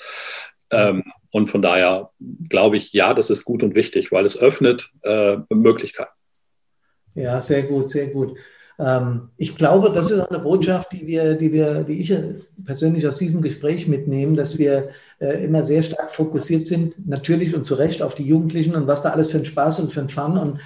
[0.71, 2.11] Ähm, und von daher
[2.47, 6.11] glaube ich, ja, das ist gut und wichtig, weil es öffnet äh, Möglichkeiten.
[7.15, 8.37] Ja, sehr gut, sehr gut.
[8.79, 12.13] Ähm, ich glaube, das ist eine Botschaft, die wir, die wir, die ich
[12.63, 14.89] persönlich aus diesem Gespräch mitnehme, dass wir
[15.19, 19.01] äh, immer sehr stark fokussiert sind, natürlich und zu Recht auf die Jugendlichen und was
[19.01, 20.59] da alles für einen Spaß und für einen Fun und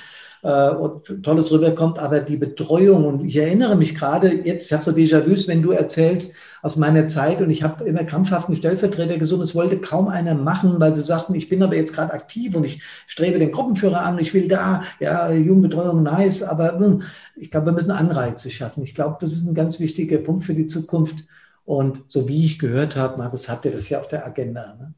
[0.43, 4.83] äh, und Tolles rüberkommt, aber die Betreuung, und ich erinnere mich gerade jetzt, ich habe
[4.83, 9.17] so Déjà-vus, wenn du erzählst aus meiner Zeit und ich habe immer krampfhaft einen Stellvertreter
[9.17, 12.55] gesucht, es wollte kaum einer machen, weil sie sagten, ich bin aber jetzt gerade aktiv
[12.55, 17.01] und ich strebe den Gruppenführer an, ich will da, ja, Jugendbetreuung, nice, aber mh, hm,
[17.35, 18.83] ich glaube, wir müssen Anreize schaffen.
[18.83, 21.25] Ich glaube, das ist ein ganz wichtiger Punkt für die Zukunft.
[21.65, 24.75] Und so wie ich gehört habe, Markus, habt ihr das ja auf der Agenda.
[24.79, 24.93] Ne?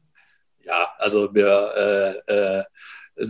[0.64, 2.64] Ja, also wir äh, äh,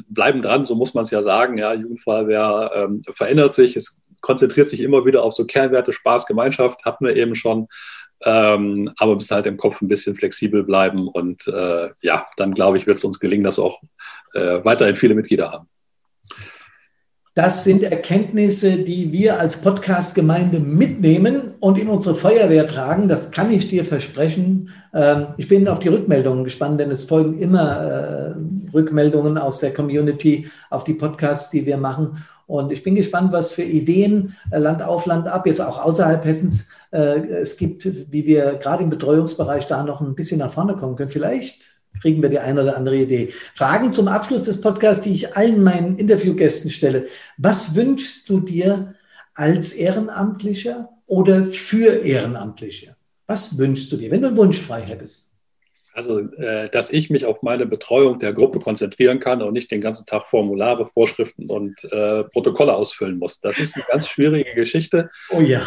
[0.08, 1.58] bleiben dran, so muss man es ja sagen.
[1.58, 6.84] Ja, Jugendfeuerwehr ähm, verändert sich, es konzentriert sich immer wieder auf so Kernwerte, Spaß, Gemeinschaft,
[6.84, 7.68] hatten wir eben schon.
[8.22, 12.78] Ähm, aber müssen halt im Kopf ein bisschen flexibel bleiben und äh, ja, dann glaube
[12.78, 13.82] ich, wird es uns gelingen, dass wir auch
[14.32, 15.68] äh, weiterhin viele Mitglieder haben.
[17.36, 23.10] Das sind Erkenntnisse, die wir als Podcast-Gemeinde mitnehmen und in unsere Feuerwehr tragen.
[23.10, 24.70] Das kann ich dir versprechen.
[24.94, 28.34] Ähm, ich bin auf die Rückmeldungen gespannt, denn es folgen immer äh,
[28.72, 32.24] Rückmeldungen aus der Community auf die Podcasts, die wir machen.
[32.46, 36.24] Und ich bin gespannt, was für Ideen äh, Land auf Land ab, jetzt auch außerhalb
[36.24, 40.74] Hessens, äh, es gibt, wie wir gerade im Betreuungsbereich da noch ein bisschen nach vorne
[40.74, 41.10] kommen können.
[41.10, 43.32] Vielleicht kriegen wir die eine oder andere Idee.
[43.54, 47.06] Fragen zum Abschluss des Podcasts, die ich allen meinen Interviewgästen stelle.
[47.38, 48.94] Was wünschst du dir
[49.34, 52.96] als Ehrenamtlicher oder für Ehrenamtliche?
[53.26, 55.32] Was wünschst du dir, wenn du einen Wunsch frei hättest?
[55.96, 59.80] Also, äh, dass ich mich auf meine Betreuung der Gruppe konzentrieren kann und nicht den
[59.80, 63.40] ganzen Tag Formulare, Vorschriften und äh, Protokolle ausfüllen muss.
[63.40, 65.10] Das ist eine ganz schwierige Geschichte.
[65.30, 65.64] Oh ja.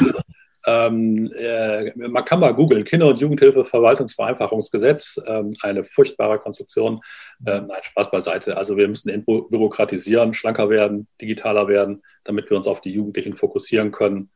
[0.66, 7.02] Ähm, äh, man kann mal googeln, Kinder- und Jugendhilfeverwaltungsvereinfachungsgesetz, ähm, eine furchtbare Konstruktion.
[7.46, 8.58] Äh, nein, Spaß beiseite.
[8.58, 13.92] Also wir müssen entbürokratisieren, schlanker werden, digitaler werden, damit wir uns auf die Jugendlichen fokussieren
[13.92, 14.30] können.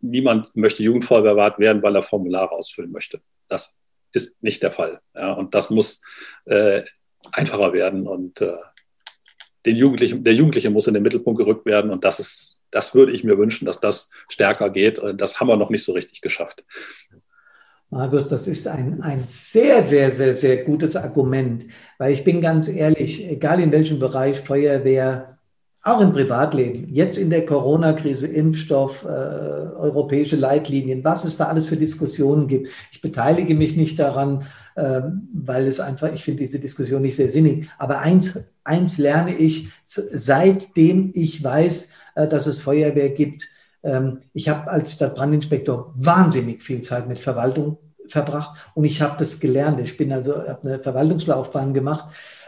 [0.00, 3.20] Niemand möchte Jugendfeuerwehrwart werden, weil er Formulare ausfüllen möchte.
[3.48, 3.78] Das
[4.12, 5.00] ist nicht der Fall.
[5.14, 6.00] Ja, und das muss
[6.46, 6.82] äh,
[7.32, 8.56] einfacher werden und äh,
[9.66, 13.12] den Jugendlichen, der Jugendliche muss in den Mittelpunkt gerückt werden und das ist das würde
[13.12, 15.00] ich mir wünschen, dass das stärker geht.
[15.16, 16.62] Das haben wir noch nicht so richtig geschafft.
[17.88, 21.64] Markus, das ist ein, ein sehr, sehr, sehr, sehr gutes Argument,
[21.96, 25.38] weil ich bin ganz ehrlich, egal in welchem Bereich, Feuerwehr,
[25.84, 31.66] auch im Privatleben, jetzt in der Corona-Krise, Impfstoff, äh, europäische Leitlinien, was es da alles
[31.66, 32.68] für Diskussionen gibt.
[32.90, 35.00] Ich beteilige mich nicht daran, äh,
[35.32, 37.68] weil es einfach, ich finde diese Diskussion nicht sehr sinnig.
[37.78, 43.48] Aber eins, eins lerne ich, seitdem ich weiß, äh, dass es Feuerwehr gibt.
[43.82, 47.78] Ähm, ich habe als Stadtbrandinspektor wahnsinnig viel Zeit mit Verwaltung
[48.08, 49.80] verbracht und ich habe das gelernt.
[49.80, 52.06] Ich bin also habe eine Verwaltungslaufbahn gemacht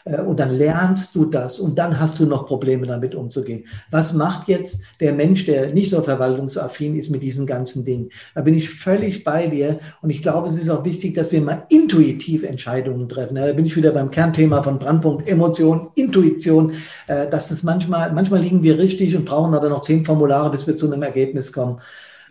[0.09, 3.65] äh, und dann lernst du das und dann hast du noch Probleme damit umzugehen.
[3.91, 8.11] Was macht jetzt der Mensch, der nicht so verwaltungsaffin ist mit diesen ganzen Dingen?
[8.35, 11.41] Da bin ich völlig bei dir und ich glaube, es ist auch wichtig, dass wir
[11.41, 13.35] mal intuitiv Entscheidungen treffen.
[13.35, 16.73] da bin ich wieder beim Kernthema von Brandpunkt Emotion, Intuition,
[17.07, 20.67] äh, dass das manchmal, manchmal liegen wir richtig und brauchen aber noch zehn Formulare, bis
[20.67, 21.81] wir zu einem Ergebnis kommen.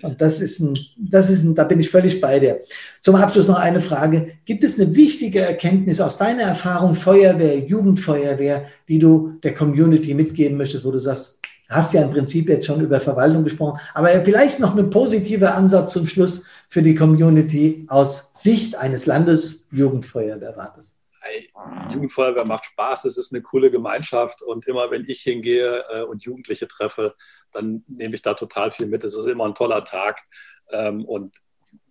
[0.01, 2.61] Und das ist ein, das ist ein, da bin ich völlig bei dir.
[3.01, 4.33] Zum Abschluss noch eine Frage.
[4.45, 10.57] Gibt es eine wichtige Erkenntnis aus deiner Erfahrung Feuerwehr, Jugendfeuerwehr, die du der Community mitgeben
[10.57, 14.59] möchtest, wo du sagst, hast ja im Prinzip jetzt schon über Verwaltung gesprochen, aber vielleicht
[14.59, 20.97] noch ein positiver Ansatz zum Schluss für die Community aus Sicht eines Landesjugendfeuerwehrrates.
[21.91, 26.23] Jugendfeuerwehr macht Spaß, es ist eine coole Gemeinschaft und immer wenn ich hingehe äh, und
[26.23, 27.15] Jugendliche treffe,
[27.57, 29.03] dann nehme ich da total viel mit.
[29.03, 30.19] Es ist immer ein toller Tag
[30.71, 31.35] ähm, und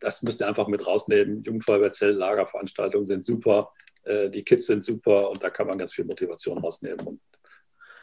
[0.00, 1.42] das müsst ihr einfach mit rausnehmen.
[1.42, 3.72] Jugendfeuerwehrzell, Lagerveranstaltungen sind super,
[4.04, 7.06] äh, die Kids sind super und da kann man ganz viel Motivation rausnehmen.
[7.06, 7.20] Und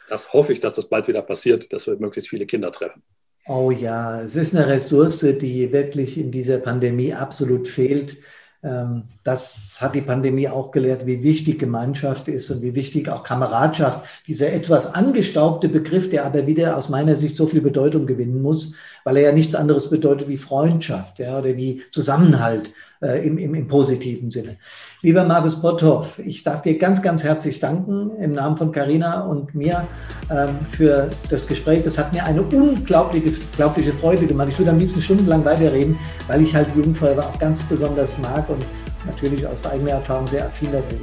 [0.08, 3.02] das hoffe ich, dass das bald wieder passiert, dass wir möglichst viele Kinder treffen.
[3.46, 8.16] Oh ja, es ist eine Ressource, die wirklich in dieser Pandemie absolut fehlt.
[8.64, 13.22] Ähm, das hat die Pandemie auch gelehrt, wie wichtig Gemeinschaft ist und wie wichtig auch
[13.22, 18.40] Kameradschaft, dieser etwas angestaubte Begriff, der aber wieder aus meiner Sicht so viel Bedeutung gewinnen
[18.40, 18.72] muss,
[19.04, 22.70] weil er ja nichts anderes bedeutet wie Freundschaft ja, oder wie Zusammenhalt
[23.02, 24.56] äh, im, im, im positiven Sinne.
[25.02, 29.54] Lieber Markus Botthoff, ich darf dir ganz, ganz herzlich danken im Namen von Carina und
[29.54, 29.86] mir
[30.30, 31.82] ähm, für das Gespräch.
[31.82, 34.48] Das hat mir eine unglaubliche, unglaubliche Freude gemacht.
[34.50, 38.64] Ich würde am liebsten stundenlang weiterreden, weil ich halt Jugendfeuerwehr auch ganz besonders mag und
[39.06, 41.00] natürlich aus eigener Erfahrung sehr affin bin.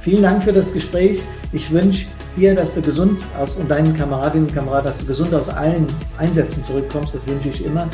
[0.00, 1.22] Vielen Dank für das Gespräch.
[1.52, 5.32] Ich wünsche dir, dass du gesund aus und deinen Kameradinnen und Kameraden, dass du gesund
[5.34, 5.86] aus allen
[6.18, 7.14] Einsätzen zurückkommst.
[7.14, 7.88] Das wünsche ich immer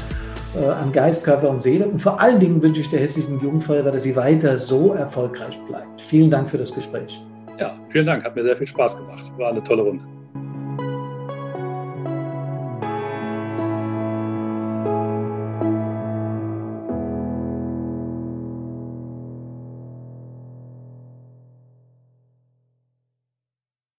[0.60, 1.86] äh, an Geist, Körper und Seele.
[1.86, 6.00] Und vor allen Dingen wünsche ich der Hessischen Jugendfeuerwehr, dass sie weiter so erfolgreich bleibt.
[6.02, 7.22] Vielen Dank für das Gespräch.
[7.60, 8.24] Ja, vielen Dank.
[8.24, 9.30] Hat mir sehr viel Spaß gemacht.
[9.36, 10.02] War eine tolle Runde.